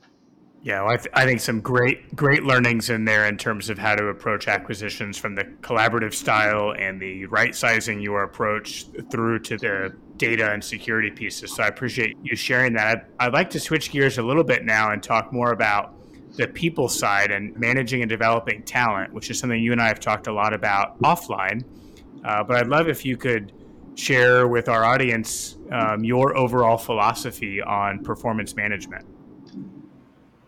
Yeah, 0.62 0.82
well, 0.82 0.92
I, 0.92 0.98
th- 0.98 1.10
I, 1.14 1.24
think 1.26 1.40
some 1.40 1.62
great 1.62 2.14
great 2.18 2.44
learnings 2.44 2.90
in 2.90 3.06
there 3.06 3.28
in 3.28 3.38
terms 3.38 3.70
of 3.70 3.78
how 3.78 3.96
to 3.96 4.08
approach 4.08 4.50
acquisitions 4.50 5.18
from 5.18 5.34
the 5.34 5.46
collaborative 5.62 6.14
style 6.14 6.74
and 6.78 7.02
the 7.02 7.28
right 7.28 7.56
sizing 7.56 8.02
your 8.02 8.24
approach 8.24 8.86
through 9.10 9.40
to 9.40 9.58
the 9.58 9.96
data 10.18 10.52
and 10.52 10.62
security 10.62 11.12
pieces. 11.12 11.56
So 11.56 11.64
I 11.64 11.68
appreciate 11.68 12.18
you 12.24 12.36
sharing 12.36 12.74
that. 12.74 12.88
I'd, 12.88 13.28
I'd 13.28 13.34
like 13.34 13.50
to 13.52 13.60
switch 13.60 13.90
gears 13.90 14.18
a 14.18 14.22
little 14.22 14.44
bit 14.44 14.66
now 14.66 14.92
and 14.92 15.02
talk 15.02 15.32
more 15.32 15.54
about 15.54 15.94
the 16.36 16.46
people 16.46 16.90
side 16.90 17.32
and 17.32 17.58
managing 17.58 18.02
and 18.02 18.10
developing 18.10 18.62
talent, 18.64 19.14
which 19.14 19.30
is 19.30 19.40
something 19.40 19.64
you 19.64 19.72
and 19.72 19.82
I 19.82 19.88
have 19.88 20.02
talked 20.02 20.28
a 20.28 20.34
lot 20.34 20.54
about 20.54 21.00
offline. 21.02 21.64
Uh, 22.26 22.44
but 22.44 22.58
I'd 22.58 22.68
love 22.68 22.90
if 22.90 23.06
you 23.06 23.16
could 23.16 23.54
share 24.00 24.48
with 24.48 24.70
our 24.70 24.86
audience 24.86 25.58
um, 25.72 26.04
your 26.04 26.36
overall 26.38 26.78
philosophy 26.78 27.62
on 27.62 28.04
performance 28.04 28.56
management. 28.56 29.06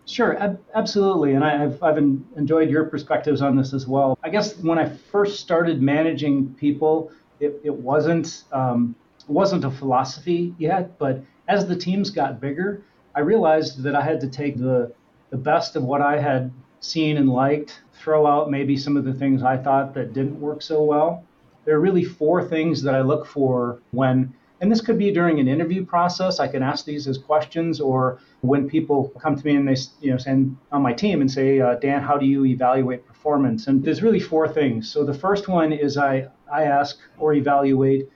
Sure, 0.06 0.38
ab- 0.40 0.60
absolutely. 0.74 1.34
And 1.34 1.44
I, 1.44 1.58
have 1.58 1.84
I've 1.84 1.98
enjoyed 1.98 2.70
your 2.70 2.86
perspectives 2.86 3.42
on 3.42 3.56
this 3.56 3.74
as 3.74 3.88
well. 3.88 4.18
I 4.24 4.30
guess 4.30 4.58
when 4.58 4.80
I 4.80 4.90
first 4.90 5.40
started 5.40 5.82
managing 5.82 6.54
people, 6.56 7.12
it, 7.40 7.60
it 7.64 7.74
wasn't 7.74 8.44
um, 8.52 8.96
wasn't 9.28 9.64
a 9.64 9.72
philosophy 9.72 10.54
yet, 10.58 10.98
but 10.98 11.24
as 11.48 11.68
the 11.68 11.76
teams 11.76 12.10
got 12.10 12.40
bigger, 12.40 12.84
I 13.16 13.20
realized 13.20 13.84
that 13.84 13.96
I 13.96 14.02
had 14.02 14.20
to 14.22 14.28
take 14.28 14.58
the 14.58 14.92
the 15.30 15.38
best 15.38 15.76
of 15.76 15.84
what 15.84 16.02
I 16.02 16.20
had 16.20 16.52
seen 16.82 17.18
and 17.18 17.30
liked, 17.30 17.82
throw 17.94 18.26
out 18.26 18.50
maybe 18.50 18.76
some 18.76 18.98
of 18.98 19.06
the 19.06 19.14
things 19.14 19.44
I 19.44 19.58
thought 19.58 19.94
that 19.94 20.14
didn't 20.14 20.40
work 20.40 20.62
so 20.62 20.84
well. 20.84 21.24
There 21.66 21.76
are 21.76 21.80
really 21.80 22.04
four 22.04 22.44
things 22.48 22.82
that 22.84 22.96
I 22.96 23.02
look 23.02 23.26
for 23.26 23.80
when 23.92 24.34
and 24.62 24.72
this 24.72 24.80
could 24.80 25.00
be 25.00 25.12
during 25.12 25.40
an 25.40 25.48
interview 25.48 25.84
process. 25.84 26.40
I 26.40 26.48
can 26.48 26.62
ask 26.62 26.86
these 26.86 27.08
as 27.08 27.18
questions, 27.18 27.82
or 27.82 28.20
when 28.42 28.70
people 28.70 29.12
come 29.20 29.36
to 29.36 29.44
me 29.44 29.56
and 29.56 29.68
they, 29.68 29.76
you 30.02 30.12
know, 30.12 30.18
send 30.18 30.56
on 30.72 30.84
my 30.84 30.94
team 30.94 31.20
and 31.20 31.32
say, 31.32 31.60
uh, 31.60 31.76
Dan, 31.76 32.04
how 32.04 32.16
do 32.16 32.28
you 32.28 32.46
evaluate 32.46 33.08
performance? 33.08 33.66
And 33.66 33.84
there's 33.84 34.04
really 34.04 34.20
four 34.20 34.48
things. 34.48 34.90
So 34.90 35.04
the 35.04 35.16
first 35.16 35.48
one 35.48 35.74
is 35.74 35.98
I, 35.98 36.28
I 36.52 36.66
ask 36.66 37.00
or 37.18 37.34
evaluate, 37.34 38.10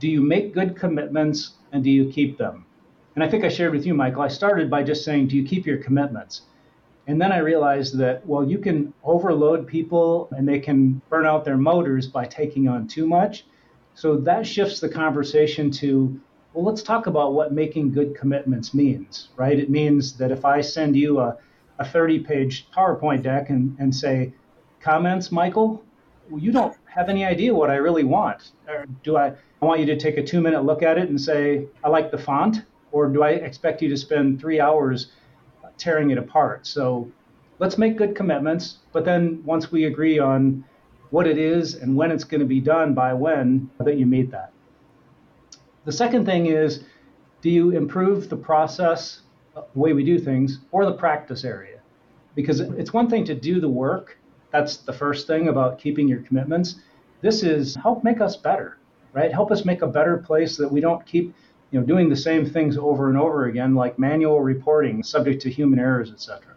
do 0.00 0.08
you 0.08 0.20
make 0.20 0.52
good 0.52 0.76
commitments 0.76 1.52
and 1.70 1.84
do 1.84 1.90
you 1.90 2.10
keep 2.10 2.36
them? 2.36 2.66
And 3.14 3.22
I 3.22 3.28
think 3.28 3.44
I 3.44 3.48
shared 3.48 3.72
with 3.72 3.86
you, 3.86 3.94
Michael, 3.94 4.22
I 4.22 4.28
started 4.28 4.68
by 4.68 4.82
just 4.82 5.04
saying, 5.04 5.28
do 5.28 5.36
you 5.36 5.44
keep 5.46 5.66
your 5.66 5.78
commitments? 5.78 6.42
And 7.06 7.20
then 7.20 7.30
I 7.30 7.38
realized 7.38 7.96
that, 7.98 8.26
well, 8.26 8.48
you 8.48 8.58
can 8.58 8.92
overload 9.04 9.66
people 9.66 10.28
and 10.36 10.48
they 10.48 10.58
can 10.58 11.00
burn 11.08 11.24
out 11.24 11.44
their 11.44 11.56
motors 11.56 12.08
by 12.08 12.24
taking 12.24 12.68
on 12.68 12.88
too 12.88 13.06
much. 13.06 13.46
So 13.94 14.16
that 14.18 14.46
shifts 14.46 14.80
the 14.80 14.88
conversation 14.88 15.70
to, 15.72 16.20
well, 16.52 16.64
let's 16.64 16.82
talk 16.82 17.06
about 17.06 17.32
what 17.32 17.52
making 17.52 17.92
good 17.92 18.16
commitments 18.16 18.74
means, 18.74 19.28
right? 19.36 19.58
It 19.58 19.70
means 19.70 20.16
that 20.18 20.32
if 20.32 20.44
I 20.44 20.60
send 20.60 20.96
you 20.96 21.20
a, 21.20 21.38
a 21.78 21.84
30 21.84 22.20
page 22.20 22.68
PowerPoint 22.76 23.22
deck 23.22 23.50
and, 23.50 23.76
and 23.78 23.94
say, 23.94 24.32
comments, 24.80 25.30
Michael, 25.30 25.84
well, 26.28 26.40
you 26.40 26.50
don't 26.50 26.76
have 26.86 27.08
any 27.08 27.24
idea 27.24 27.54
what 27.54 27.70
I 27.70 27.76
really 27.76 28.04
want. 28.04 28.50
Or 28.68 28.86
do 29.04 29.16
I, 29.16 29.28
I 29.28 29.64
want 29.64 29.78
you 29.80 29.86
to 29.86 29.96
take 29.96 30.16
a 30.16 30.24
two 30.24 30.40
minute 30.40 30.64
look 30.64 30.82
at 30.82 30.98
it 30.98 31.08
and 31.08 31.20
say, 31.20 31.66
I 31.84 31.88
like 31.88 32.10
the 32.10 32.18
font? 32.18 32.64
Or 32.90 33.08
do 33.08 33.22
I 33.22 33.30
expect 33.30 33.80
you 33.80 33.88
to 33.90 33.96
spend 33.96 34.40
three 34.40 34.60
hours 34.60 35.12
tearing 35.78 36.10
it 36.10 36.18
apart? 36.18 36.66
So 36.66 37.10
let's 37.58 37.78
make 37.78 37.96
good 37.96 38.14
commitments. 38.14 38.78
But 38.92 39.04
then 39.04 39.42
once 39.44 39.70
we 39.70 39.84
agree 39.84 40.18
on 40.18 40.64
what 41.10 41.26
it 41.26 41.38
is 41.38 41.74
and 41.74 41.96
when 41.96 42.10
it's 42.10 42.24
going 42.24 42.40
to 42.40 42.46
be 42.46 42.60
done 42.60 42.94
by 42.94 43.12
when 43.14 43.70
that 43.78 43.96
you 43.96 44.06
meet 44.06 44.30
that. 44.30 44.52
The 45.84 45.92
second 45.92 46.26
thing 46.26 46.46
is 46.46 46.84
do 47.42 47.50
you 47.50 47.70
improve 47.70 48.28
the 48.28 48.36
process, 48.36 49.20
the 49.54 49.64
way 49.74 49.92
we 49.92 50.04
do 50.04 50.18
things, 50.18 50.60
or 50.72 50.84
the 50.84 50.94
practice 50.94 51.44
area? 51.44 51.80
Because 52.34 52.60
it's 52.60 52.92
one 52.92 53.08
thing 53.08 53.24
to 53.26 53.34
do 53.34 53.60
the 53.60 53.68
work. 53.68 54.18
That's 54.50 54.78
the 54.78 54.92
first 54.92 55.26
thing 55.26 55.48
about 55.48 55.78
keeping 55.78 56.08
your 56.08 56.22
commitments. 56.22 56.76
This 57.20 57.42
is 57.42 57.76
help 57.76 58.04
make 58.04 58.20
us 58.20 58.36
better, 58.36 58.78
right? 59.12 59.32
Help 59.32 59.50
us 59.50 59.64
make 59.64 59.82
a 59.82 59.86
better 59.86 60.16
place 60.16 60.56
that 60.56 60.70
we 60.70 60.80
don't 60.80 61.04
keep 61.06 61.34
you 61.70 61.80
know, 61.80 61.86
doing 61.86 62.08
the 62.08 62.16
same 62.16 62.46
things 62.46 62.76
over 62.78 63.08
and 63.08 63.18
over 63.18 63.46
again, 63.46 63.74
like 63.74 63.98
manual 63.98 64.40
reporting, 64.40 65.02
subject 65.02 65.42
to 65.42 65.50
human 65.50 65.78
errors, 65.78 66.10
etc. 66.10 66.54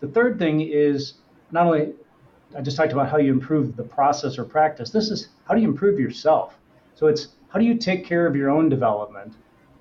The 0.00 0.08
third 0.08 0.38
thing 0.38 0.60
is 0.60 1.14
not 1.50 1.66
only 1.66 1.94
I 2.56 2.60
just 2.60 2.76
talked 2.76 2.92
about 2.92 3.08
how 3.08 3.18
you 3.18 3.32
improve 3.32 3.76
the 3.76 3.82
process 3.82 4.38
or 4.38 4.44
practice. 4.44 4.90
This 4.90 5.10
is 5.10 5.28
how 5.44 5.54
do 5.54 5.60
you 5.60 5.68
improve 5.68 5.98
yourself? 5.98 6.56
So 6.94 7.08
it's 7.08 7.28
how 7.48 7.58
do 7.58 7.64
you 7.64 7.76
take 7.76 8.04
care 8.04 8.26
of 8.26 8.36
your 8.36 8.50
own 8.50 8.68
development? 8.68 9.34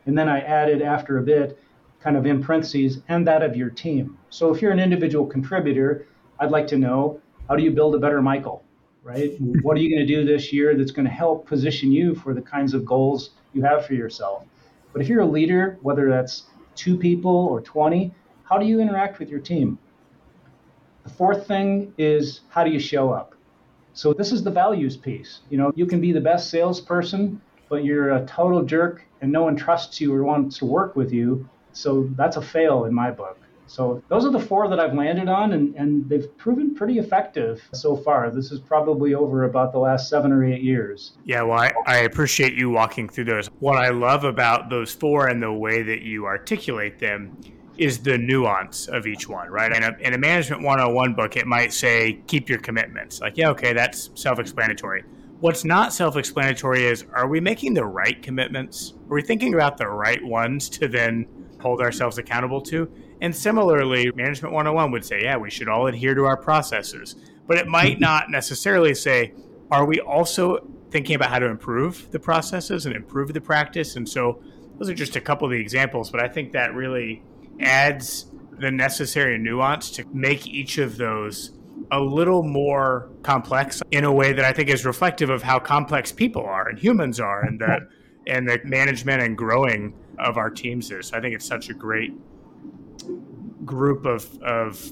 And 0.05 0.17
then 0.17 0.27
I 0.27 0.39
added 0.41 0.81
after 0.81 1.17
a 1.17 1.21
bit, 1.21 1.59
kind 1.99 2.17
of 2.17 2.25
in 2.25 2.43
parentheses, 2.43 3.01
and 3.07 3.25
that 3.27 3.43
of 3.43 3.55
your 3.55 3.69
team. 3.69 4.17
So 4.29 4.53
if 4.53 4.61
you're 4.61 4.71
an 4.71 4.79
individual 4.79 5.25
contributor, 5.25 6.07
I'd 6.39 6.51
like 6.51 6.67
to 6.67 6.77
know 6.77 7.21
how 7.47 7.55
do 7.55 7.63
you 7.63 7.71
build 7.71 7.95
a 7.95 7.99
better 7.99 8.21
Michael, 8.21 8.62
right? 9.03 9.35
what 9.61 9.77
are 9.77 9.81
you 9.81 9.89
going 9.89 10.05
to 10.05 10.15
do 10.15 10.25
this 10.25 10.51
year 10.53 10.75
that's 10.75 10.91
going 10.91 11.05
to 11.05 11.11
help 11.11 11.47
position 11.47 11.91
you 11.91 12.15
for 12.15 12.33
the 12.33 12.41
kinds 12.41 12.73
of 12.73 12.85
goals 12.85 13.31
you 13.53 13.61
have 13.61 13.85
for 13.85 13.93
yourself? 13.93 14.45
But 14.91 15.01
if 15.01 15.07
you're 15.07 15.21
a 15.21 15.25
leader, 15.25 15.77
whether 15.81 16.09
that's 16.09 16.43
two 16.75 16.97
people 16.97 17.31
or 17.31 17.61
20, 17.61 18.13
how 18.43 18.57
do 18.57 18.65
you 18.65 18.79
interact 18.79 19.19
with 19.19 19.29
your 19.29 19.39
team? 19.39 19.77
The 21.03 21.09
fourth 21.09 21.47
thing 21.47 21.93
is 21.97 22.41
how 22.49 22.63
do 22.63 22.71
you 22.71 22.79
show 22.79 23.11
up? 23.11 23.35
So 23.93 24.13
this 24.13 24.31
is 24.31 24.43
the 24.43 24.51
values 24.51 24.97
piece. 24.97 25.41
You 25.49 25.57
know, 25.57 25.71
you 25.75 25.85
can 25.85 26.01
be 26.01 26.11
the 26.11 26.21
best 26.21 26.49
salesperson, 26.49 27.41
but 27.69 27.83
you're 27.83 28.15
a 28.15 28.25
total 28.25 28.63
jerk 28.63 29.05
and 29.21 29.31
no 29.31 29.43
one 29.43 29.55
trusts 29.55 29.99
you 29.99 30.13
or 30.13 30.23
wants 30.23 30.57
to 30.59 30.65
work 30.65 30.95
with 30.95 31.11
you. 31.11 31.47
So 31.73 32.09
that's 32.15 32.37
a 32.37 32.41
fail 32.41 32.85
in 32.85 32.93
my 32.93 33.11
book. 33.11 33.39
So 33.67 34.03
those 34.07 34.25
are 34.25 34.31
the 34.31 34.39
four 34.39 34.67
that 34.67 34.79
I've 34.79 34.93
landed 34.93 35.29
on, 35.29 35.53
and, 35.53 35.75
and 35.75 36.07
they've 36.09 36.35
proven 36.37 36.75
pretty 36.75 36.99
effective 36.99 37.61
so 37.73 37.95
far. 37.95 38.29
This 38.29 38.51
is 38.51 38.59
probably 38.59 39.13
over 39.13 39.45
about 39.45 39.71
the 39.71 39.79
last 39.79 40.09
seven 40.09 40.31
or 40.31 40.43
eight 40.43 40.61
years. 40.61 41.13
Yeah, 41.25 41.43
well, 41.43 41.59
I, 41.59 41.71
I 41.85 41.97
appreciate 41.99 42.53
you 42.53 42.69
walking 42.69 43.09
through 43.09 43.25
those. 43.25 43.47
What 43.59 43.77
I 43.77 43.89
love 43.89 44.23
about 44.23 44.69
those 44.69 44.93
four 44.93 45.27
and 45.27 45.41
the 45.41 45.51
way 45.51 45.81
that 45.83 46.01
you 46.01 46.25
articulate 46.25 46.99
them 46.99 47.37
is 47.77 47.99
the 47.99 48.17
nuance 48.17 48.87
of 48.87 49.07
each 49.07 49.27
one, 49.27 49.49
right? 49.49 49.71
In 49.75 49.83
a, 49.83 49.97
in 49.99 50.13
a 50.13 50.17
management 50.17 50.61
101 50.61 51.13
book, 51.13 51.37
it 51.37 51.47
might 51.47 51.73
say, 51.73 52.21
keep 52.27 52.49
your 52.49 52.59
commitments. 52.59 53.19
Like, 53.21 53.37
yeah, 53.37 53.49
okay, 53.49 53.73
that's 53.73 54.11
self 54.15 54.39
explanatory. 54.39 55.03
What's 55.39 55.65
not 55.65 55.93
self 55.93 56.15
explanatory 56.15 56.85
is, 56.85 57.05
are 57.13 57.27
we 57.27 57.39
making 57.39 57.73
the 57.73 57.85
right 57.85 58.21
commitments? 58.21 58.93
Are 59.09 59.15
we 59.15 59.21
thinking 59.21 59.53
about 59.53 59.77
the 59.77 59.87
right 59.87 60.23
ones 60.23 60.69
to 60.69 60.87
then 60.87 61.27
hold 61.59 61.81
ourselves 61.81 62.17
accountable 62.17 62.61
to? 62.61 62.89
And 63.23 63.33
similarly, 63.33 64.11
Management 64.11 64.53
101 64.53 64.91
would 64.91 65.05
say, 65.05 65.23
yeah, 65.23 65.37
we 65.37 65.49
should 65.49 65.69
all 65.69 65.87
adhere 65.87 66.13
to 66.13 66.25
our 66.25 66.35
processes. 66.35 67.15
But 67.47 67.57
it 67.57 67.67
might 67.67 67.99
not 68.01 68.29
necessarily 68.29 68.93
say, 68.93 69.33
are 69.71 69.85
we 69.85 70.01
also 70.01 70.69
thinking 70.91 71.15
about 71.15 71.29
how 71.29 71.39
to 71.39 71.45
improve 71.45 72.11
the 72.11 72.19
processes 72.19 72.85
and 72.85 72.93
improve 72.93 73.33
the 73.33 73.39
practice? 73.39 73.95
And 73.95 74.07
so 74.07 74.43
those 74.77 74.89
are 74.89 74.93
just 74.93 75.15
a 75.15 75.21
couple 75.21 75.45
of 75.47 75.51
the 75.51 75.59
examples, 75.59 76.11
but 76.11 76.21
I 76.21 76.27
think 76.27 76.51
that 76.51 76.75
really 76.75 77.23
adds 77.61 78.25
the 78.59 78.69
necessary 78.69 79.37
nuance 79.37 79.89
to 79.91 80.05
make 80.11 80.45
each 80.45 80.77
of 80.77 80.97
those 80.97 81.57
a 81.91 82.01
little 82.01 82.43
more 82.43 83.09
complex 83.23 83.81
in 83.91 84.03
a 84.03 84.11
way 84.11 84.33
that 84.33 84.43
I 84.43 84.51
think 84.51 84.67
is 84.69 84.83
reflective 84.83 85.29
of 85.29 85.43
how 85.43 85.59
complex 85.59 86.11
people 86.11 86.43
are 86.43 86.67
and 86.67 86.77
humans 86.77 87.21
are 87.21 87.41
and 87.41 87.59
the 87.59 87.87
and 88.27 88.47
the 88.47 88.59
management 88.63 89.21
and 89.21 89.37
growing 89.37 89.93
of 90.17 90.37
our 90.37 90.49
teams 90.49 90.91
is. 90.91 91.07
So 91.07 91.17
I 91.17 91.21
think 91.21 91.35
it's 91.35 91.45
such 91.45 91.69
a 91.69 91.73
great 91.73 92.13
group 93.65 94.05
of 94.05 94.41
of 94.41 94.91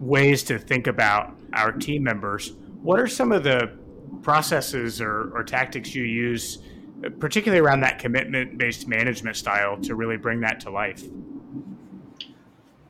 ways 0.00 0.42
to 0.44 0.58
think 0.58 0.86
about 0.86 1.34
our 1.52 1.72
team 1.72 2.02
members, 2.02 2.52
what 2.82 3.00
are 3.00 3.08
some 3.08 3.32
of 3.32 3.42
the 3.42 3.76
processes 4.22 5.00
or, 5.00 5.30
or 5.34 5.42
tactics 5.42 5.94
you 5.94 6.04
use, 6.04 6.58
particularly 7.18 7.60
around 7.60 7.80
that 7.80 7.98
commitment 7.98 8.58
based 8.58 8.86
management 8.86 9.36
style, 9.36 9.76
to 9.78 9.94
really 9.94 10.16
bring 10.16 10.40
that 10.40 10.60
to 10.60 10.70
life? 10.70 11.02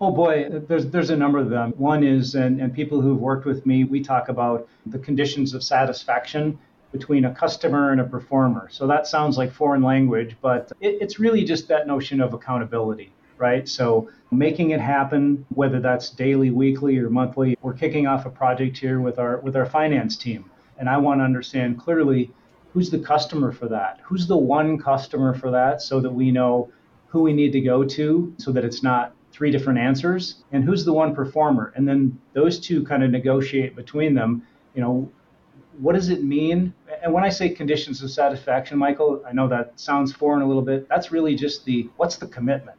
Oh 0.00 0.12
boy, 0.12 0.48
there's 0.68 0.86
there's 0.86 1.10
a 1.10 1.16
number 1.16 1.38
of 1.38 1.50
them. 1.50 1.72
One 1.76 2.04
is, 2.04 2.34
and, 2.34 2.60
and 2.60 2.72
people 2.72 3.00
who've 3.00 3.18
worked 3.18 3.46
with 3.46 3.66
me, 3.66 3.84
we 3.84 4.00
talk 4.00 4.28
about 4.28 4.68
the 4.86 4.98
conditions 4.98 5.54
of 5.54 5.62
satisfaction 5.62 6.58
between 6.92 7.24
a 7.26 7.34
customer 7.34 7.92
and 7.92 8.00
a 8.00 8.04
performer. 8.04 8.68
So 8.70 8.86
that 8.86 9.06
sounds 9.06 9.36
like 9.36 9.52
foreign 9.52 9.82
language, 9.82 10.36
but 10.40 10.72
it, 10.80 10.98
it's 11.00 11.18
really 11.18 11.44
just 11.44 11.68
that 11.68 11.86
notion 11.86 12.20
of 12.20 12.32
accountability, 12.32 13.12
right? 13.38 13.68
So 13.68 14.10
making 14.30 14.70
it 14.70 14.80
happen, 14.80 15.46
whether 15.54 15.80
that's 15.80 16.10
daily, 16.10 16.50
weekly, 16.50 16.98
or 16.98 17.10
monthly. 17.10 17.56
We're 17.62 17.74
kicking 17.74 18.06
off 18.06 18.26
a 18.26 18.30
project 18.30 18.78
here 18.78 19.00
with 19.00 19.18
our 19.18 19.38
with 19.38 19.56
our 19.56 19.66
finance 19.66 20.16
team, 20.16 20.50
and 20.78 20.88
I 20.88 20.96
want 20.96 21.20
to 21.20 21.24
understand 21.24 21.78
clearly 21.78 22.30
who's 22.72 22.90
the 22.90 22.98
customer 22.98 23.52
for 23.52 23.68
that, 23.68 24.00
who's 24.04 24.26
the 24.26 24.36
one 24.36 24.78
customer 24.78 25.34
for 25.34 25.50
that, 25.50 25.82
so 25.82 26.00
that 26.00 26.10
we 26.10 26.30
know 26.30 26.70
who 27.08 27.22
we 27.22 27.32
need 27.32 27.52
to 27.52 27.60
go 27.60 27.84
to, 27.84 28.34
so 28.38 28.52
that 28.52 28.64
it's 28.64 28.82
not 28.82 29.14
three 29.32 29.50
different 29.50 29.78
answers? 29.78 30.42
And 30.52 30.64
who's 30.64 30.84
the 30.84 30.92
one 30.92 31.14
performer? 31.14 31.72
And 31.76 31.88
then 31.88 32.18
those 32.34 32.58
two 32.58 32.84
kind 32.84 33.02
of 33.02 33.10
negotiate 33.10 33.74
between 33.74 34.14
them 34.14 34.42
you 34.78 34.84
know 34.84 35.10
what 35.80 35.94
does 35.94 36.08
it 36.08 36.22
mean? 36.22 36.72
And 37.02 37.12
when 37.12 37.24
i 37.24 37.28
say 37.28 37.48
conditions 37.48 38.02
of 38.02 38.10
satisfaction 38.10 38.78
michael 38.78 39.22
i 39.26 39.32
know 39.32 39.48
that 39.48 39.78
sounds 39.78 40.12
foreign 40.12 40.42
a 40.42 40.46
little 40.46 40.62
bit. 40.62 40.88
That's 40.88 41.10
really 41.10 41.34
just 41.34 41.64
the 41.64 41.88
what's 41.96 42.16
the 42.16 42.28
commitment 42.28 42.78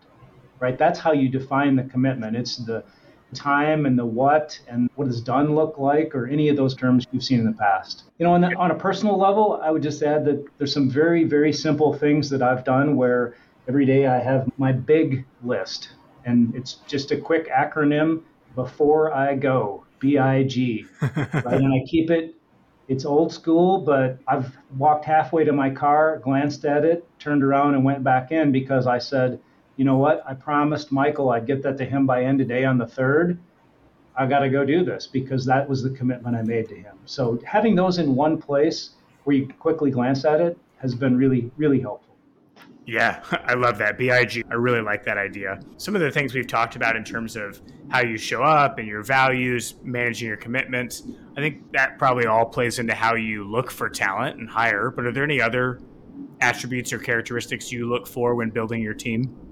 right 0.59 0.77
that's 0.77 0.99
how 0.99 1.11
you 1.11 1.29
define 1.29 1.75
the 1.75 1.83
commitment 1.83 2.35
it's 2.35 2.57
the 2.57 2.83
time 3.35 3.85
and 3.85 3.97
the 3.97 4.05
what 4.05 4.59
and 4.67 4.89
what 4.95 5.05
does 5.05 5.21
done 5.21 5.53
look 5.53 5.77
like 5.77 6.15
or 6.15 6.25
any 6.27 6.49
of 6.49 6.55
those 6.55 6.75
terms 6.75 7.05
you've 7.11 7.23
seen 7.23 7.39
in 7.39 7.45
the 7.45 7.53
past 7.53 8.05
you 8.17 8.25
know 8.25 8.33
on, 8.33 8.41
the, 8.41 8.47
on 8.55 8.71
a 8.71 8.75
personal 8.75 9.19
level 9.19 9.59
i 9.63 9.69
would 9.69 9.83
just 9.83 10.01
add 10.01 10.25
that 10.25 10.43
there's 10.57 10.73
some 10.73 10.89
very 10.89 11.23
very 11.23 11.53
simple 11.53 11.93
things 11.93 12.27
that 12.27 12.41
i've 12.41 12.63
done 12.63 12.95
where 12.95 13.35
every 13.67 13.85
day 13.85 14.07
i 14.07 14.17
have 14.17 14.49
my 14.57 14.71
big 14.71 15.25
list 15.43 15.89
and 16.25 16.53
it's 16.55 16.75
just 16.87 17.11
a 17.11 17.17
quick 17.17 17.49
acronym 17.49 18.23
before 18.55 19.13
I 19.13 19.35
go, 19.35 19.85
BIG. 19.99 20.87
right? 21.01 21.45
And 21.45 21.73
I 21.73 21.85
keep 21.87 22.11
it, 22.11 22.35
it's 22.87 23.05
old 23.05 23.31
school, 23.31 23.79
but 23.79 24.19
I've 24.27 24.57
walked 24.77 25.05
halfway 25.05 25.43
to 25.43 25.53
my 25.53 25.69
car, 25.69 26.19
glanced 26.19 26.65
at 26.65 26.85
it, 26.85 27.07
turned 27.19 27.43
around, 27.43 27.75
and 27.75 27.85
went 27.85 28.03
back 28.03 28.31
in 28.31 28.51
because 28.51 28.87
I 28.87 28.97
said, 28.97 29.39
you 29.79 29.85
know 29.85 29.95
what? 29.95 30.21
I 30.27 30.33
promised 30.33 30.91
Michael 30.91 31.29
I'd 31.29 31.47
get 31.47 31.63
that 31.63 31.77
to 31.77 31.85
him 31.85 32.05
by 32.05 32.25
end 32.25 32.41
of 32.41 32.49
day 32.49 32.65
on 32.65 32.77
the 32.77 32.85
third. 32.85 33.39
I 34.13 34.25
got 34.25 34.39
to 34.39 34.49
go 34.49 34.65
do 34.65 34.83
this 34.83 35.07
because 35.07 35.45
that 35.45 35.69
was 35.69 35.81
the 35.81 35.91
commitment 35.91 36.35
I 36.35 36.41
made 36.41 36.67
to 36.67 36.75
him. 36.75 36.97
So 37.05 37.39
having 37.45 37.75
those 37.75 37.97
in 37.97 38.13
one 38.13 38.41
place 38.41 38.89
where 39.23 39.37
you 39.37 39.47
quickly 39.57 39.89
glance 39.89 40.25
at 40.25 40.41
it 40.41 40.59
has 40.79 40.93
been 40.93 41.15
really, 41.15 41.49
really 41.55 41.79
helpful. 41.79 42.13
Yeah, 42.85 43.23
I 43.45 43.53
love 43.53 43.77
that. 43.77 43.97
BIG, 43.97 44.45
I 44.51 44.55
really 44.55 44.81
like 44.81 45.05
that 45.05 45.17
idea. 45.17 45.61
Some 45.77 45.95
of 45.95 46.01
the 46.01 46.11
things 46.11 46.33
we've 46.33 46.45
talked 46.45 46.75
about 46.75 46.97
in 46.97 47.05
terms 47.05 47.37
of 47.37 47.61
how 47.87 48.01
you 48.01 48.17
show 48.17 48.43
up 48.43 48.79
and 48.79 48.87
your 48.87 49.01
values, 49.01 49.75
managing 49.81 50.27
your 50.27 50.35
commitments, 50.35 51.03
I 51.37 51.39
think 51.39 51.71
that 51.71 51.97
probably 51.97 52.25
all 52.25 52.45
plays 52.45 52.79
into 52.79 52.95
how 52.95 53.15
you 53.15 53.49
look 53.49 53.71
for 53.71 53.89
talent 53.89 54.41
and 54.41 54.49
hire. 54.49 54.91
But 54.91 55.05
are 55.05 55.13
there 55.13 55.23
any 55.23 55.39
other 55.39 55.79
attributes 56.41 56.91
or 56.91 56.99
characteristics 56.99 57.71
you 57.71 57.87
look 57.87 58.07
for 58.07 58.35
when 58.35 58.49
building 58.49 58.81
your 58.81 58.93
team? 58.93 59.48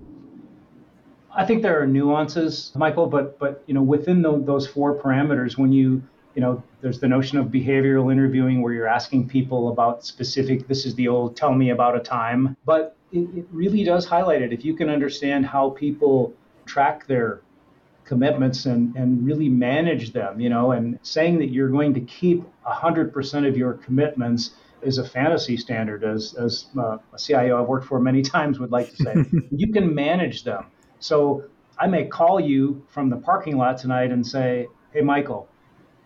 I 1.36 1.46
think 1.46 1.62
there 1.62 1.82
are 1.82 1.88
nuances, 1.88 2.72
Michael, 2.76 3.08
but 3.08 3.38
but 3.40 3.64
you 3.68 3.74
know 3.74 3.82
within 3.84 4.22
the, 4.22 4.40
those 4.40 4.68
four 4.68 4.96
parameters, 4.96 5.58
when 5.58 5.72
you 5.72 6.02
you 6.36 6.42
know 6.42 6.64
there's 6.82 7.00
the 7.00 7.08
notion 7.08 7.38
of 7.38 7.48
behavioral 7.48 8.12
interviewing 8.12 8.62
where 8.62 8.74
you're 8.74 8.88
asking 8.88 9.28
people 9.28 9.70
about 9.70 10.06
specific. 10.06 10.68
This 10.68 10.86
is 10.86 10.96
the 10.96 11.08
old 11.08 11.36
tell 11.36 11.54
me 11.54 11.70
about 11.70 11.96
a 11.96 12.00
time, 12.00 12.56
but 12.66 12.96
it, 13.12 13.28
it 13.36 13.48
really 13.52 13.84
does 13.84 14.06
highlight 14.06 14.42
it. 14.42 14.54
If 14.54 14.66
you 14.66 14.76
can 14.76 14.90
understand 14.90 15.46
how 15.46 15.72
people 15.72 16.34
track 16.66 17.08
their 17.08 17.42
commitments 18.08 18.66
and, 18.66 18.96
and 18.96 19.26
really 19.26 19.50
manage 19.50 20.14
them, 20.14 20.40
you 20.40 20.50
know, 20.50 20.72
and 20.72 20.98
saying 21.04 21.40
that 21.40 21.48
you're 21.48 21.70
going 21.70 21.94
to 21.94 22.02
keep 22.02 22.44
100% 22.66 23.48
of 23.48 23.58
your 23.58 23.74
commitments 23.74 24.52
is 24.82 24.98
a 24.98 25.08
fantasy 25.08 25.58
standard, 25.58 26.04
as, 26.04 26.34
as 26.36 26.68
uh, 26.78 26.98
a 27.14 27.18
CIO 27.18 27.62
I've 27.62 27.68
worked 27.68 27.88
for 27.88 28.00
many 28.00 28.22
times 28.36 28.60
would 28.60 28.72
like 28.72 28.96
to 28.96 29.04
say. 29.04 29.26
you 29.52 29.72
can 29.72 29.94
manage 29.94 30.44
them. 30.44 30.68
So 31.00 31.44
I 31.80 31.88
may 31.88 32.06
call 32.06 32.40
you 32.40 32.84
from 32.88 33.10
the 33.10 33.18
parking 33.18 33.58
lot 33.58 33.78
tonight 33.78 34.12
and 34.12 34.26
say, 34.26 34.68
hey, 34.94 35.02
Michael, 35.02 35.48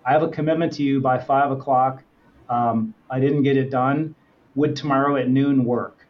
I 0.06 0.12
have 0.12 0.24
a 0.24 0.28
commitment 0.28 0.74
to 0.74 0.84
you 0.84 1.00
by 1.00 1.18
five 1.18 1.52
o'clock. 1.52 2.04
Um, 2.50 2.94
I 3.10 3.20
didn't 3.20 3.44
get 3.44 3.58
it 3.58 3.70
done. 3.70 4.16
Would 4.56 4.76
tomorrow 4.76 5.16
at 5.16 5.30
noon 5.30 5.64
work? 5.64 6.08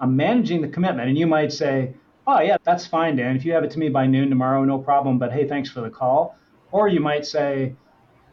I'm 0.00 0.16
managing 0.16 0.60
the 0.60 0.68
commitment. 0.68 1.08
And 1.08 1.18
you 1.18 1.26
might 1.26 1.52
say, 1.52 1.94
oh, 2.26 2.40
yeah, 2.40 2.58
that's 2.64 2.86
fine, 2.86 3.16
Dan. 3.16 3.36
If 3.36 3.44
you 3.44 3.52
have 3.52 3.64
it 3.64 3.70
to 3.72 3.78
me 3.78 3.88
by 3.88 4.06
noon 4.06 4.28
tomorrow, 4.28 4.64
no 4.64 4.78
problem. 4.78 5.18
But 5.18 5.32
hey, 5.32 5.48
thanks 5.48 5.70
for 5.70 5.80
the 5.80 5.90
call. 5.90 6.36
Or 6.72 6.88
you 6.88 7.00
might 7.00 7.26
say, 7.26 7.74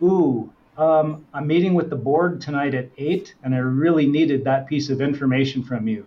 ooh, 0.01 0.51
um, 0.77 1.25
I'm 1.33 1.47
meeting 1.47 1.73
with 1.73 1.89
the 1.89 1.95
board 1.95 2.39
tonight 2.41 2.75
at 2.75 2.89
8, 2.97 3.35
and 3.43 3.55
I 3.55 3.59
really 3.59 4.05
needed 4.05 4.43
that 4.43 4.67
piece 4.67 4.89
of 4.89 5.01
information 5.01 5.63
from 5.63 5.87
you. 5.87 6.05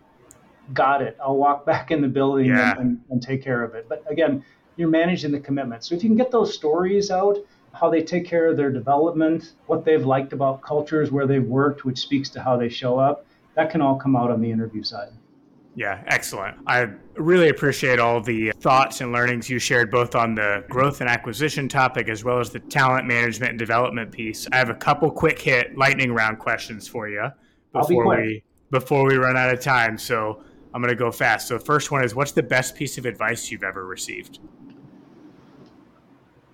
Got 0.72 1.02
it. 1.02 1.16
I'll 1.22 1.36
walk 1.36 1.66
back 1.72 1.90
in 1.90 2.00
the 2.00 2.08
building 2.08 2.46
yeah. 2.46 2.78
and, 2.78 3.00
and, 3.10 3.22
take 3.22 3.42
care 3.42 3.62
of 3.62 3.74
it. 3.74 3.88
But 3.88 4.04
again, 4.10 4.44
you're 4.76 4.88
managing 4.88 5.32
the 5.32 5.40
commitment. 5.40 5.84
So 5.84 5.94
if 5.94 6.02
you 6.02 6.08
can 6.08 6.16
get 6.16 6.30
those 6.30 6.54
stories 6.54 7.10
out, 7.10 7.38
how 7.72 7.90
they 7.90 8.02
take 8.02 8.26
care 8.26 8.48
of 8.48 8.56
their 8.56 8.70
development, 8.70 9.52
what 9.66 9.84
they've 9.84 10.04
liked 10.04 10.32
about 10.32 10.62
cultures 10.62 11.10
where 11.10 11.26
they've 11.26 11.44
worked, 11.44 11.84
which 11.84 11.98
speaks 11.98 12.28
to 12.30 12.42
how 12.42 12.56
they 12.56 12.68
show 12.68 12.98
up, 12.98 13.26
that 13.54 13.70
can 13.70 13.80
all 13.80 13.96
come 13.96 14.16
out 14.16 14.30
on 14.30 14.40
the 14.40 14.50
interview 14.50 14.82
side. 14.82 15.10
Yeah, 15.76 16.02
excellent. 16.08 16.58
I 16.66 16.88
really 17.14 17.48
appreciate 17.48 18.00
all 18.00 18.20
the 18.20 18.52
thoughts 18.60 19.00
and 19.00 19.12
learnings 19.12 19.48
you 19.48 19.58
shared 19.58 19.90
both 19.90 20.14
on 20.14 20.34
the 20.34 20.64
growth 20.68 21.00
and 21.00 21.08
acquisition 21.08 21.68
topic 21.68 22.08
as 22.08 22.24
well 22.24 22.40
as 22.40 22.50
the 22.50 22.58
talent 22.58 23.06
management 23.06 23.50
and 23.50 23.58
development 23.58 24.10
piece. 24.10 24.48
I 24.52 24.56
have 24.56 24.68
a 24.68 24.74
couple 24.74 25.10
quick 25.10 25.40
hit 25.40 25.78
lightning 25.78 26.12
round 26.12 26.38
questions 26.38 26.88
for 26.88 27.08
you 27.08 27.28
before 27.72 28.16
be 28.16 28.22
we 28.22 28.44
before 28.70 29.06
we 29.06 29.16
run 29.16 29.36
out 29.36 29.52
of 29.52 29.60
time. 29.60 29.96
So 29.96 30.42
I'm 30.72 30.80
going 30.80 30.90
to 30.90 30.98
go 30.98 31.10
fast. 31.10 31.48
So 31.48 31.58
first 31.58 31.90
one 31.90 32.04
is 32.04 32.14
what's 32.14 32.32
the 32.32 32.42
best 32.42 32.74
piece 32.74 32.98
of 32.98 33.06
advice 33.06 33.50
you've 33.50 33.64
ever 33.64 33.86
received? 33.86 34.38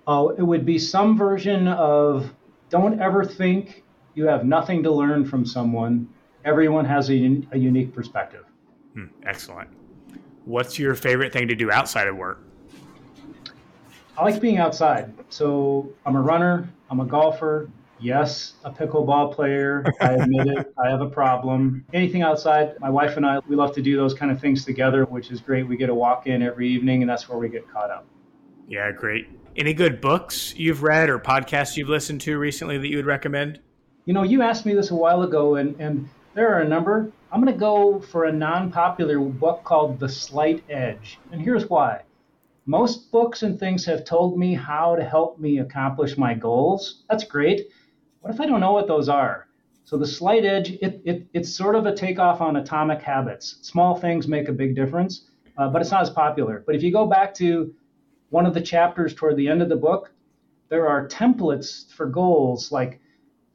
Oh, 0.07 0.29
it 0.29 0.41
would 0.41 0.65
be 0.65 0.79
some 0.79 1.17
version 1.17 1.67
of 1.67 2.33
don't 2.69 2.99
ever 2.99 3.23
think 3.23 3.83
you 4.15 4.25
have 4.25 4.45
nothing 4.45 4.81
to 4.83 4.91
learn 4.91 5.25
from 5.25 5.45
someone. 5.45 6.07
Everyone 6.45 6.85
has 6.85 7.09
a, 7.09 7.41
a 7.51 7.57
unique 7.57 7.93
perspective. 7.93 8.45
Hmm, 8.93 9.05
excellent. 9.23 9.69
What's 10.45 10.79
your 10.79 10.95
favorite 10.95 11.33
thing 11.33 11.47
to 11.49 11.55
do 11.55 11.69
outside 11.69 12.07
of 12.07 12.15
work? 12.15 12.41
I 14.17 14.23
like 14.23 14.41
being 14.41 14.57
outside. 14.57 15.13
So 15.29 15.93
I'm 16.05 16.15
a 16.15 16.21
runner, 16.21 16.67
I'm 16.89 17.01
a 17.01 17.05
golfer, 17.05 17.69
yes, 17.99 18.53
a 18.63 18.71
pickleball 18.71 19.33
player. 19.33 19.85
I 20.01 20.13
admit 20.13 20.47
it. 20.47 20.73
I 20.77 20.89
have 20.89 21.01
a 21.01 21.09
problem. 21.09 21.85
Anything 21.93 22.21
outside, 22.21 22.79
my 22.79 22.89
wife 22.89 23.17
and 23.17 23.25
I, 23.25 23.39
we 23.47 23.55
love 23.55 23.73
to 23.75 23.81
do 23.81 23.97
those 23.97 24.13
kind 24.13 24.31
of 24.31 24.39
things 24.39 24.65
together, 24.65 25.05
which 25.05 25.31
is 25.31 25.39
great. 25.39 25.67
We 25.67 25.77
get 25.77 25.89
a 25.89 25.95
walk 25.95 26.27
in 26.27 26.41
every 26.41 26.67
evening, 26.69 27.01
and 27.01 27.09
that's 27.09 27.27
where 27.27 27.37
we 27.37 27.49
get 27.49 27.69
caught 27.71 27.91
up. 27.91 28.05
Yeah, 28.67 28.91
great. 28.91 29.27
Any 29.55 29.73
good 29.73 30.01
books 30.01 30.53
you've 30.55 30.83
read 30.83 31.09
or 31.09 31.19
podcasts 31.19 31.77
you've 31.77 31.89
listened 31.89 32.21
to 32.21 32.37
recently 32.37 32.77
that 32.77 32.87
you 32.87 32.97
would 32.97 33.05
recommend? 33.05 33.59
You 34.05 34.13
know, 34.13 34.23
you 34.23 34.41
asked 34.41 34.65
me 34.65 34.73
this 34.73 34.91
a 34.91 34.95
while 34.95 35.23
ago, 35.23 35.55
and, 35.55 35.79
and 35.79 36.09
there 36.33 36.53
are 36.53 36.61
a 36.61 36.67
number. 36.67 37.11
I'm 37.31 37.41
going 37.41 37.53
to 37.53 37.59
go 37.59 37.99
for 37.99 38.25
a 38.25 38.31
non 38.31 38.71
popular 38.71 39.19
book 39.19 39.63
called 39.63 39.99
The 39.99 40.07
Slight 40.07 40.63
Edge. 40.69 41.19
And 41.31 41.41
here's 41.41 41.69
why. 41.69 42.01
Most 42.65 43.11
books 43.11 43.43
and 43.43 43.57
things 43.57 43.85
have 43.85 44.03
told 44.03 44.37
me 44.37 44.53
how 44.53 44.95
to 44.97 45.03
help 45.03 45.39
me 45.39 45.59
accomplish 45.59 46.17
my 46.17 46.33
goals. 46.33 47.03
That's 47.09 47.23
great. 47.23 47.69
What 48.27 48.33
if 48.33 48.41
I 48.41 48.45
don't 48.45 48.59
know 48.59 48.73
what 48.73 48.89
those 48.89 49.07
are? 49.07 49.47
So 49.85 49.95
the 49.95 50.05
slight 50.05 50.43
edge, 50.43 50.71
it, 50.71 51.01
it, 51.05 51.27
it's 51.33 51.55
sort 51.55 51.75
of 51.75 51.85
a 51.85 51.95
takeoff 51.95 52.41
on 52.41 52.57
atomic 52.57 53.01
habits. 53.01 53.59
Small 53.61 53.95
things 53.95 54.27
make 54.27 54.49
a 54.49 54.51
big 54.51 54.75
difference, 54.75 55.29
uh, 55.57 55.69
but 55.69 55.81
it's 55.81 55.91
not 55.91 56.01
as 56.01 56.09
popular. 56.09 56.61
But 56.65 56.75
if 56.75 56.83
you 56.83 56.91
go 56.91 57.05
back 57.05 57.33
to 57.35 57.73
one 58.29 58.45
of 58.45 58.53
the 58.53 58.59
chapters 58.59 59.15
toward 59.15 59.37
the 59.37 59.47
end 59.47 59.61
of 59.61 59.69
the 59.69 59.77
book, 59.77 60.11
there 60.67 60.89
are 60.89 61.07
templates 61.07 61.89
for 61.93 62.05
goals 62.05 62.69
like 62.69 62.99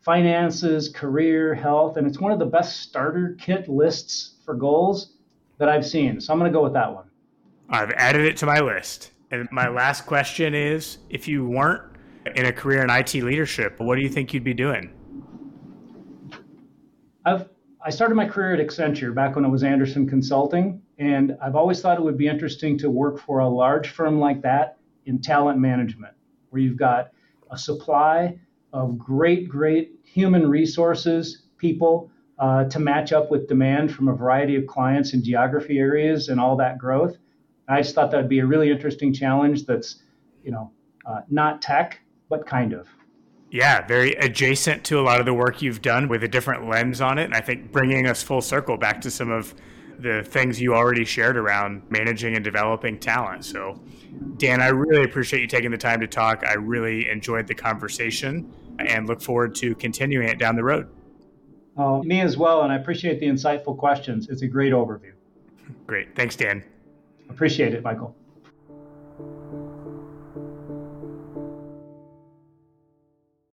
finances, 0.00 0.88
career, 0.88 1.54
health, 1.54 1.98
and 1.98 2.06
it's 2.06 2.18
one 2.18 2.32
of 2.32 2.38
the 2.38 2.46
best 2.46 2.80
starter 2.80 3.36
kit 3.38 3.68
lists 3.68 4.36
for 4.42 4.54
goals 4.54 5.16
that 5.58 5.68
I've 5.68 5.84
seen. 5.84 6.18
So 6.18 6.32
I'm 6.32 6.38
going 6.38 6.50
to 6.50 6.58
go 6.58 6.64
with 6.64 6.72
that 6.72 6.94
one. 6.94 7.10
I've 7.68 7.90
added 7.90 8.24
it 8.24 8.38
to 8.38 8.46
my 8.46 8.60
list. 8.60 9.10
And 9.30 9.46
my 9.52 9.68
last 9.68 10.06
question 10.06 10.54
is 10.54 10.96
if 11.10 11.28
you 11.28 11.46
weren't 11.46 11.91
in 12.34 12.46
a 12.46 12.52
career 12.52 12.82
in 12.82 12.90
IT 12.90 13.14
leadership, 13.14 13.78
what 13.78 13.96
do 13.96 14.02
you 14.02 14.08
think 14.08 14.32
you'd 14.32 14.44
be 14.44 14.54
doing? 14.54 14.92
I've 17.24 17.48
I 17.84 17.90
started 17.90 18.14
my 18.14 18.26
career 18.28 18.54
at 18.54 18.64
Accenture 18.64 19.12
back 19.12 19.34
when 19.34 19.44
it 19.44 19.48
was 19.48 19.64
Andersen 19.64 20.08
Consulting, 20.08 20.80
and 20.98 21.36
I've 21.42 21.56
always 21.56 21.80
thought 21.80 21.98
it 21.98 22.02
would 22.02 22.16
be 22.16 22.28
interesting 22.28 22.78
to 22.78 22.88
work 22.88 23.18
for 23.18 23.40
a 23.40 23.48
large 23.48 23.88
firm 23.88 24.20
like 24.20 24.40
that 24.42 24.78
in 25.06 25.20
talent 25.20 25.58
management, 25.58 26.14
where 26.50 26.62
you've 26.62 26.76
got 26.76 27.10
a 27.50 27.58
supply 27.58 28.38
of 28.72 28.96
great, 28.98 29.48
great 29.48 29.98
human 30.04 30.48
resources 30.48 31.48
people 31.58 32.08
uh, 32.38 32.64
to 32.64 32.78
match 32.78 33.12
up 33.12 33.32
with 33.32 33.48
demand 33.48 33.92
from 33.92 34.06
a 34.06 34.14
variety 34.14 34.54
of 34.54 34.66
clients 34.68 35.12
and 35.12 35.24
geography 35.24 35.78
areas 35.78 36.28
and 36.28 36.40
all 36.40 36.56
that 36.56 36.78
growth. 36.78 37.16
I 37.68 37.82
just 37.82 37.96
thought 37.96 38.12
that 38.12 38.16
would 38.16 38.28
be 38.28 38.40
a 38.40 38.46
really 38.46 38.70
interesting 38.70 39.12
challenge 39.12 39.66
that's, 39.66 40.02
you 40.44 40.52
know, 40.52 40.70
uh, 41.04 41.22
not 41.28 41.62
tech, 41.62 42.00
but 42.32 42.46
kind 42.46 42.72
of. 42.72 42.88
Yeah, 43.50 43.86
very 43.86 44.14
adjacent 44.14 44.84
to 44.84 44.98
a 44.98 45.02
lot 45.02 45.20
of 45.20 45.26
the 45.26 45.34
work 45.34 45.60
you've 45.60 45.82
done 45.82 46.08
with 46.08 46.24
a 46.24 46.28
different 46.28 46.66
lens 46.66 47.02
on 47.02 47.18
it. 47.18 47.24
And 47.24 47.34
I 47.34 47.42
think 47.42 47.70
bringing 47.70 48.06
us 48.06 48.22
full 48.22 48.40
circle 48.40 48.78
back 48.78 49.02
to 49.02 49.10
some 49.10 49.30
of 49.30 49.54
the 49.98 50.22
things 50.22 50.58
you 50.58 50.74
already 50.74 51.04
shared 51.04 51.36
around 51.36 51.82
managing 51.90 52.34
and 52.34 52.42
developing 52.42 52.98
talent. 52.98 53.44
So, 53.44 53.78
Dan, 54.38 54.62
I 54.62 54.68
really 54.68 55.04
appreciate 55.04 55.40
you 55.40 55.46
taking 55.46 55.70
the 55.70 55.76
time 55.76 56.00
to 56.00 56.06
talk. 56.06 56.42
I 56.46 56.54
really 56.54 57.10
enjoyed 57.10 57.46
the 57.46 57.54
conversation 57.54 58.50
and 58.78 59.06
look 59.06 59.20
forward 59.20 59.54
to 59.56 59.74
continuing 59.74 60.26
it 60.26 60.38
down 60.38 60.56
the 60.56 60.64
road. 60.64 60.88
Oh, 61.76 62.02
me 62.02 62.22
as 62.22 62.38
well. 62.38 62.62
And 62.62 62.72
I 62.72 62.76
appreciate 62.76 63.20
the 63.20 63.26
insightful 63.26 63.76
questions. 63.76 64.30
It's 64.30 64.40
a 64.40 64.48
great 64.48 64.72
overview. 64.72 65.12
Great. 65.86 66.16
Thanks, 66.16 66.34
Dan. 66.34 66.64
Appreciate 67.28 67.74
it, 67.74 67.84
Michael. 67.84 68.16